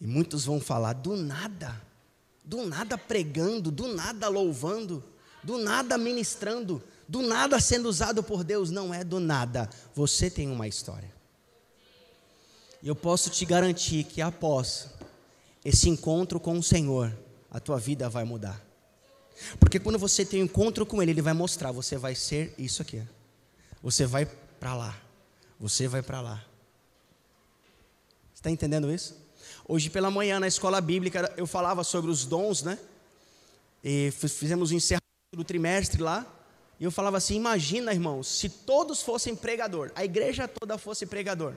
E 0.00 0.06
muitos 0.06 0.44
vão 0.44 0.60
falar 0.60 0.92
do 0.92 1.16
nada, 1.16 1.82
do 2.44 2.64
nada 2.64 2.96
pregando, 2.96 3.72
do 3.72 3.88
nada 3.88 4.28
louvando, 4.28 5.02
do 5.42 5.58
nada 5.58 5.98
ministrando, 5.98 6.80
do 7.08 7.20
nada 7.20 7.58
sendo 7.58 7.88
usado 7.88 8.22
por 8.22 8.44
Deus. 8.44 8.70
Não 8.70 8.94
é 8.94 9.02
do 9.02 9.18
nada. 9.18 9.68
Você 9.92 10.30
tem 10.30 10.48
uma 10.48 10.68
história. 10.68 11.12
E 12.80 12.86
eu 12.86 12.94
posso 12.94 13.28
te 13.28 13.44
garantir 13.44 14.04
que 14.04 14.22
após 14.22 14.88
esse 15.64 15.88
encontro 15.88 16.38
com 16.38 16.56
o 16.56 16.62
Senhor, 16.62 17.12
a 17.50 17.58
tua 17.58 17.80
vida 17.80 18.08
vai 18.08 18.22
mudar. 18.22 18.64
Porque 19.58 19.80
quando 19.80 19.98
você 19.98 20.24
tem 20.24 20.42
um 20.42 20.44
encontro 20.44 20.86
com 20.86 21.02
Ele, 21.02 21.10
Ele 21.10 21.22
vai 21.22 21.34
mostrar: 21.34 21.72
você 21.72 21.96
vai 21.96 22.14
ser 22.14 22.54
isso 22.56 22.82
aqui. 22.82 23.02
Você 23.82 24.06
vai 24.06 24.28
para 24.62 24.74
lá. 24.74 24.96
Você 25.58 25.88
vai 25.88 26.02
para 26.02 26.20
lá. 26.20 26.44
Está 28.32 28.48
entendendo 28.48 28.92
isso? 28.92 29.20
Hoje 29.66 29.90
pela 29.90 30.08
manhã 30.08 30.38
na 30.38 30.46
escola 30.46 30.80
bíblica 30.80 31.34
eu 31.36 31.48
falava 31.48 31.82
sobre 31.82 32.12
os 32.12 32.24
dons, 32.24 32.62
né? 32.62 32.78
E 33.82 34.12
fizemos 34.12 34.70
o 34.70 34.74
encerramento 34.74 35.02
do 35.34 35.42
trimestre 35.42 36.00
lá. 36.00 36.24
E 36.78 36.84
eu 36.84 36.92
falava 36.92 37.16
assim: 37.16 37.34
imagina, 37.34 37.92
irmãos, 37.92 38.28
se 38.28 38.48
todos 38.48 39.02
fossem 39.02 39.34
pregador, 39.34 39.90
a 39.96 40.04
igreja 40.04 40.46
toda 40.46 40.78
fosse 40.78 41.06
pregador, 41.06 41.54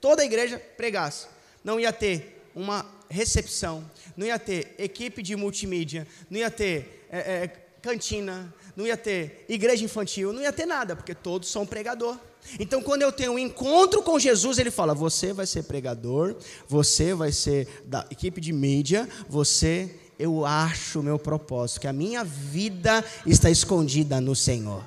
toda 0.00 0.22
a 0.22 0.24
igreja 0.24 0.58
pregasse, 0.58 1.26
não 1.62 1.78
ia 1.78 1.92
ter 1.92 2.50
uma 2.54 2.86
recepção, 3.10 3.84
não 4.16 4.26
ia 4.26 4.38
ter 4.38 4.74
equipe 4.78 5.22
de 5.22 5.36
multimídia, 5.36 6.08
não 6.30 6.38
ia 6.38 6.50
ter 6.50 7.06
é, 7.10 7.18
é, 7.18 7.48
cantina, 7.82 8.54
não 8.80 8.86
ia 8.86 8.96
ter 8.96 9.44
igreja 9.46 9.84
infantil, 9.84 10.32
não 10.32 10.40
ia 10.40 10.52
ter 10.52 10.64
nada, 10.64 10.96
porque 10.96 11.14
todos 11.14 11.50
são 11.50 11.66
pregador. 11.66 12.18
Então, 12.58 12.82
quando 12.82 13.02
eu 13.02 13.12
tenho 13.12 13.32
um 13.32 13.38
encontro 13.38 14.02
com 14.02 14.18
Jesus, 14.18 14.58
ele 14.58 14.70
fala: 14.70 14.94
Você 14.94 15.34
vai 15.34 15.46
ser 15.46 15.64
pregador, 15.64 16.34
você 16.66 17.14
vai 17.14 17.30
ser 17.30 17.68
da 17.84 18.06
equipe 18.10 18.40
de 18.40 18.52
mídia, 18.52 19.06
você, 19.28 19.94
eu 20.18 20.46
acho 20.46 21.00
o 21.00 21.02
meu 21.02 21.18
propósito, 21.18 21.82
que 21.82 21.86
a 21.86 21.92
minha 21.92 22.24
vida 22.24 23.04
está 23.26 23.50
escondida 23.50 24.18
no 24.18 24.34
Senhor. 24.34 24.82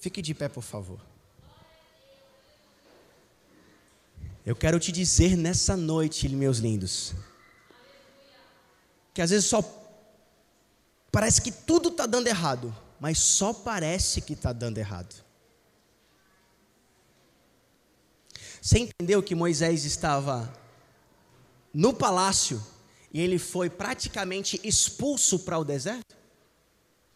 Fique 0.00 0.20
de 0.20 0.34
pé, 0.34 0.48
por 0.48 0.64
favor. 0.64 0.98
Eu 4.44 4.56
quero 4.56 4.80
te 4.80 4.90
dizer 4.90 5.36
nessa 5.36 5.76
noite, 5.76 6.28
meus 6.28 6.58
lindos, 6.58 7.14
que 9.14 9.22
às 9.22 9.30
vezes 9.30 9.46
só 9.46 9.62
parece 11.12 11.42
que 11.42 11.52
tudo 11.52 11.90
está 11.90 12.06
dando 12.06 12.26
errado, 12.26 12.74
mas 12.98 13.18
só 13.18 13.52
parece 13.52 14.22
que 14.22 14.32
está 14.32 14.52
dando 14.52 14.78
errado. 14.78 15.14
Você 18.60 18.78
entendeu 18.78 19.22
que 19.22 19.34
Moisés 19.34 19.84
estava 19.84 20.50
no 21.74 21.92
palácio 21.92 22.64
e 23.12 23.20
ele 23.20 23.38
foi 23.38 23.68
praticamente 23.68 24.58
expulso 24.64 25.40
para 25.40 25.58
o 25.58 25.64
deserto? 25.64 26.16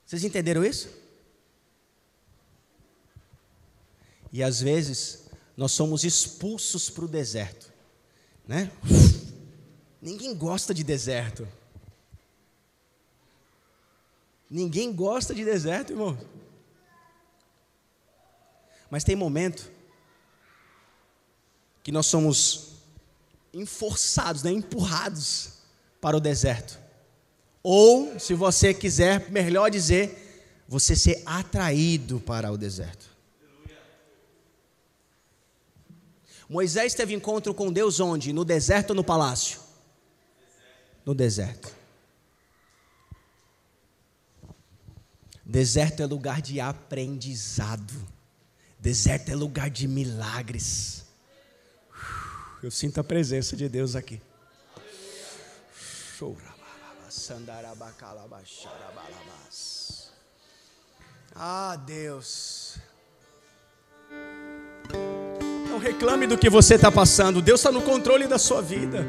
Vocês 0.04 0.24
entenderam 0.24 0.64
isso? 0.64 0.88
E 4.32 4.42
às 4.42 4.60
vezes 4.60 5.30
nós 5.56 5.72
somos 5.72 6.04
expulsos 6.04 6.90
para 6.90 7.04
o 7.04 7.08
deserto, 7.08 7.72
né? 8.46 8.70
Ninguém 10.02 10.34
gosta 10.34 10.74
de 10.74 10.84
deserto. 10.84 11.48
Ninguém 14.48 14.92
gosta 14.92 15.34
de 15.34 15.44
deserto, 15.44 15.92
irmão. 15.92 16.18
Mas 18.90 19.04
tem 19.04 19.16
momento 19.16 19.70
que 21.82 21.90
nós 21.90 22.06
somos 22.06 22.76
enforçados, 23.52 24.42
né, 24.42 24.50
empurrados 24.50 25.54
para 26.00 26.16
o 26.16 26.20
deserto. 26.20 26.78
Ou, 27.62 28.18
se 28.20 28.34
você 28.34 28.72
quiser 28.72 29.30
melhor 29.30 29.70
dizer, 29.70 30.64
você 30.68 30.94
ser 30.94 31.22
atraído 31.26 32.20
para 32.20 32.50
o 32.52 32.56
deserto. 32.56 33.06
Moisés 36.48 36.94
teve 36.94 37.12
encontro 37.12 37.52
com 37.52 37.72
Deus 37.72 37.98
onde? 37.98 38.32
No 38.32 38.44
deserto 38.44 38.90
ou 38.90 38.96
no 38.96 39.02
palácio? 39.02 39.60
No 41.04 41.14
deserto. 41.14 41.74
Deserto 45.48 46.02
é 46.02 46.06
lugar 46.06 46.42
de 46.42 46.60
aprendizado. 46.60 47.94
Deserto 48.80 49.30
é 49.30 49.34
lugar 49.36 49.70
de 49.70 49.86
milagres. 49.86 51.04
Eu 52.60 52.70
sinto 52.72 52.98
a 52.98 53.04
presença 53.04 53.54
de 53.54 53.68
Deus 53.68 53.94
aqui. 53.94 54.20
Ah, 61.32 61.76
Deus. 61.76 62.76
Não 65.70 65.78
reclame 65.78 66.26
do 66.26 66.36
que 66.36 66.50
você 66.50 66.74
está 66.74 66.90
passando. 66.90 67.40
Deus 67.40 67.60
está 67.60 67.70
no 67.70 67.82
controle 67.82 68.26
da 68.26 68.38
sua 68.38 68.60
vida. 68.60 69.06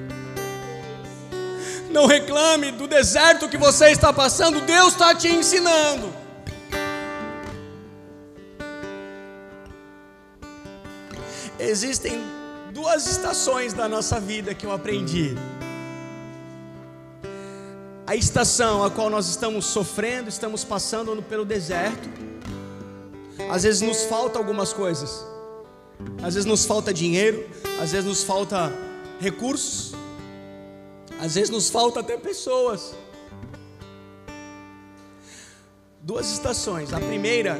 Não 1.89 2.05
reclame 2.05 2.71
do 2.73 2.87
deserto 2.87 3.49
que 3.49 3.57
você 3.57 3.89
está 3.89 4.13
passando. 4.13 4.61
Deus 4.61 4.93
está 4.93 5.15
te 5.15 5.29
ensinando. 5.29 6.26
Existem 11.59 12.21
duas 12.71 13.07
estações 13.07 13.73
da 13.73 13.89
nossa 13.89 14.19
vida 14.19 14.53
que 14.53 14.65
eu 14.65 14.71
aprendi. 14.71 15.35
A 18.05 18.15
estação 18.15 18.83
a 18.83 18.91
qual 18.91 19.09
nós 19.09 19.27
estamos 19.27 19.65
sofrendo, 19.65 20.29
estamos 20.29 20.63
passando 20.63 21.21
pelo 21.23 21.43
deserto. 21.43 22.07
Às 23.49 23.63
vezes 23.63 23.81
nos 23.81 24.03
falta 24.03 24.37
algumas 24.37 24.71
coisas. 24.71 25.25
Às 26.21 26.35
vezes 26.35 26.45
nos 26.45 26.65
falta 26.65 26.93
dinheiro, 26.93 27.49
às 27.81 27.91
vezes 27.91 28.05
nos 28.05 28.23
falta 28.23 28.71
recursos, 29.19 29.93
às 31.19 31.33
vezes 31.33 31.49
nos 31.49 31.69
falta 31.69 32.01
até 32.01 32.17
pessoas. 32.17 32.93
Duas 36.01 36.31
estações. 36.31 36.93
A 36.93 36.99
primeira 36.99 37.59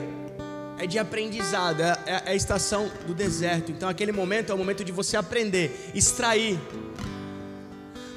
é 0.77 0.85
de 0.85 0.99
aprendizado, 0.99 1.81
é, 1.81 1.97
é, 2.05 2.11
é 2.25 2.31
a 2.31 2.35
estação 2.35 2.89
do 3.05 3.13
deserto. 3.13 3.71
Então, 3.71 3.89
aquele 3.89 4.11
momento 4.11 4.51
é 4.51 4.55
o 4.55 4.57
momento 4.57 4.83
de 4.83 4.91
você 4.91 5.17
aprender, 5.17 5.91
extrair. 5.93 6.59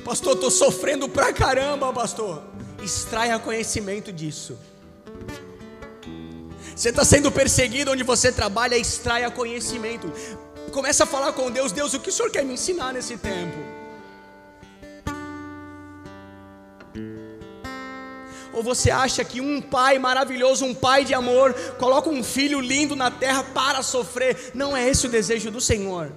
Pastor, 0.04 0.34
estou 0.34 0.50
sofrendo 0.50 1.08
pra 1.08 1.32
caramba, 1.32 1.92
pastor. 1.92 2.42
Extraia 2.82 3.38
conhecimento 3.38 4.12
disso. 4.12 4.58
Você 6.74 6.88
está 6.88 7.04
sendo 7.04 7.30
perseguido 7.30 7.90
onde 7.90 8.02
você 8.02 8.32
trabalha, 8.32 8.76
extraia 8.76 9.30
conhecimento. 9.30 10.10
Começa 10.72 11.04
a 11.04 11.06
falar 11.06 11.32
com 11.32 11.50
Deus, 11.50 11.72
Deus, 11.72 11.92
o 11.94 12.00
que 12.00 12.08
o 12.08 12.12
Senhor 12.12 12.30
quer 12.30 12.44
me 12.44 12.54
ensinar 12.54 12.92
nesse 12.92 13.16
tempo? 13.16 13.58
Ou 18.60 18.64
você 18.64 18.90
acha 18.90 19.24
que 19.24 19.40
um 19.40 19.58
pai 19.58 19.98
maravilhoso, 19.98 20.66
um 20.66 20.74
pai 20.74 21.02
de 21.02 21.14
amor, 21.14 21.54
coloca 21.78 22.10
um 22.10 22.22
filho 22.22 22.60
lindo 22.60 22.94
na 22.94 23.10
terra 23.10 23.42
para 23.42 23.82
sofrer? 23.82 24.50
Não 24.52 24.76
é 24.76 24.86
esse 24.86 25.06
o 25.06 25.08
desejo 25.08 25.50
do 25.50 25.62
Senhor, 25.62 26.12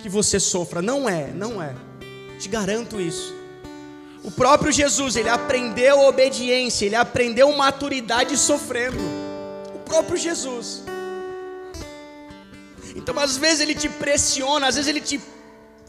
que 0.00 0.08
você 0.08 0.40
sofra. 0.40 0.82
Não 0.82 1.08
é, 1.08 1.28
não 1.28 1.62
é. 1.62 1.72
Te 2.40 2.48
garanto 2.48 3.00
isso. 3.00 3.32
O 4.24 4.30
próprio 4.32 4.72
Jesus, 4.72 5.14
ele 5.14 5.28
aprendeu 5.28 6.00
obediência, 6.00 6.84
ele 6.84 6.96
aprendeu 6.96 7.54
maturidade 7.56 8.36
sofrendo 8.36 8.98
próprio 9.84 10.16
Jesus. 10.16 10.82
Então, 12.96 13.16
às 13.20 13.36
vezes, 13.36 13.60
ele 13.60 13.74
te 13.76 13.88
pressiona, 13.88 14.66
às 14.66 14.74
vezes, 14.74 14.88
ele 14.88 15.00
te, 15.00 15.20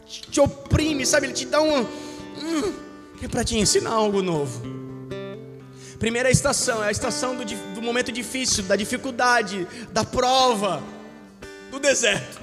te 0.06 0.40
oprime, 0.40 1.04
sabe? 1.04 1.26
Ele 1.26 1.34
te 1.34 1.46
dá 1.46 1.60
um. 1.60 1.80
Hum, 1.80 2.72
é 3.20 3.26
para 3.26 3.42
te 3.42 3.58
ensinar 3.58 3.90
algo 3.90 4.22
novo. 4.22 4.75
Primeira 5.98 6.30
estação 6.30 6.84
é 6.84 6.88
a 6.88 6.90
estação 6.90 7.36
do, 7.36 7.44
do 7.44 7.82
momento 7.82 8.12
difícil, 8.12 8.64
da 8.64 8.76
dificuldade, 8.76 9.66
da 9.92 10.04
prova, 10.04 10.82
do 11.70 11.78
deserto. 11.78 12.40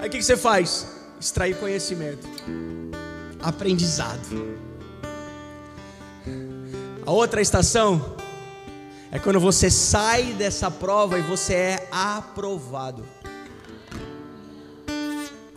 Aí 0.00 0.08
o 0.08 0.10
que, 0.10 0.18
que 0.18 0.24
você 0.24 0.36
faz? 0.36 0.86
Extrair 1.20 1.56
conhecimento, 1.56 2.26
aprendizado. 3.42 4.56
A 7.06 7.10
outra 7.10 7.42
estação 7.42 8.16
é 9.12 9.18
quando 9.18 9.38
você 9.38 9.70
sai 9.70 10.32
dessa 10.32 10.70
prova 10.70 11.18
e 11.18 11.22
você 11.22 11.54
é 11.54 11.88
aprovado. 11.90 13.06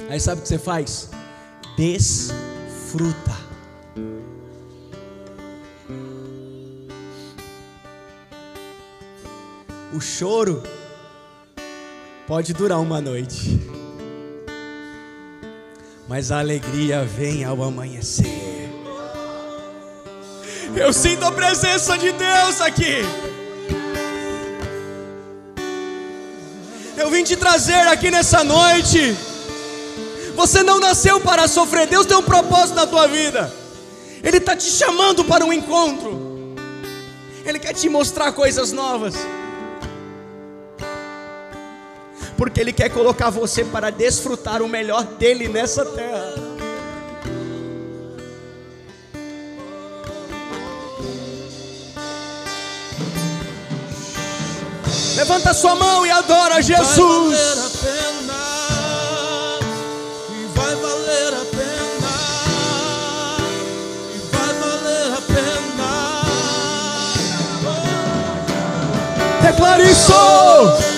Aí 0.10 0.20
sabe 0.20 0.40
o 0.40 0.42
que 0.44 0.48
você 0.48 0.60
faz? 0.60 1.10
Desfruta. 1.78 3.47
O 9.94 10.02
choro 10.02 10.62
pode 12.28 12.54
durar 12.54 12.78
uma 12.82 13.00
noite, 13.00 13.58
mas 16.10 16.30
a 16.30 16.40
alegria 16.40 17.06
vem 17.06 17.46
ao 17.46 17.64
amanhecer. 17.64 18.70
Eu 20.76 20.92
sinto 20.92 21.24
a 21.24 21.32
presença 21.32 21.98
de 21.98 22.12
Deus 22.12 22.60
aqui. 22.60 22.98
Eu 26.98 27.10
vim 27.10 27.24
te 27.24 27.38
trazer 27.38 27.88
aqui 27.88 28.12
nessa 28.12 28.44
noite. 28.44 29.16
Você 30.36 30.64
não 30.64 30.82
nasceu 30.82 31.22
para 31.22 31.48
sofrer, 31.48 31.88
Deus 31.88 32.06
tem 32.06 32.18
um 32.18 32.24
propósito 32.24 32.76
na 32.76 32.86
tua 32.86 33.08
vida. 33.08 33.52
Ele 34.22 34.38
está 34.38 34.54
te 34.54 34.70
chamando 34.70 35.24
para 35.24 35.46
um 35.46 35.54
encontro. 35.54 36.56
Ele 37.46 37.58
quer 37.58 37.74
te 37.74 37.88
mostrar 37.88 38.34
coisas 38.34 38.74
novas 38.74 39.16
porque 42.38 42.62
Ele 42.62 42.72
quer 42.72 42.90
colocar 42.90 43.30
você 43.32 43.66
para 43.66 43.90
desfrutar 43.90 44.62
o 44.62 44.68
melhor 44.68 45.04
dele 45.04 45.48
nessa 45.48 45.84
terra. 45.84 46.36
Levanta 55.16 55.52
sua 55.52 55.74
mão 55.76 56.06
e 56.06 56.12
adora 56.12 56.62
Jesus. 56.62 57.38
Vai 60.54 60.76
valer 60.76 61.34
a 61.34 61.46
pena. 61.56 62.12
E 64.14 64.18
vai 64.32 64.54
valer 64.54 65.14
a 65.14 65.22
pena. 65.22 65.90
Declare 69.42 69.90
isso. 69.90 70.97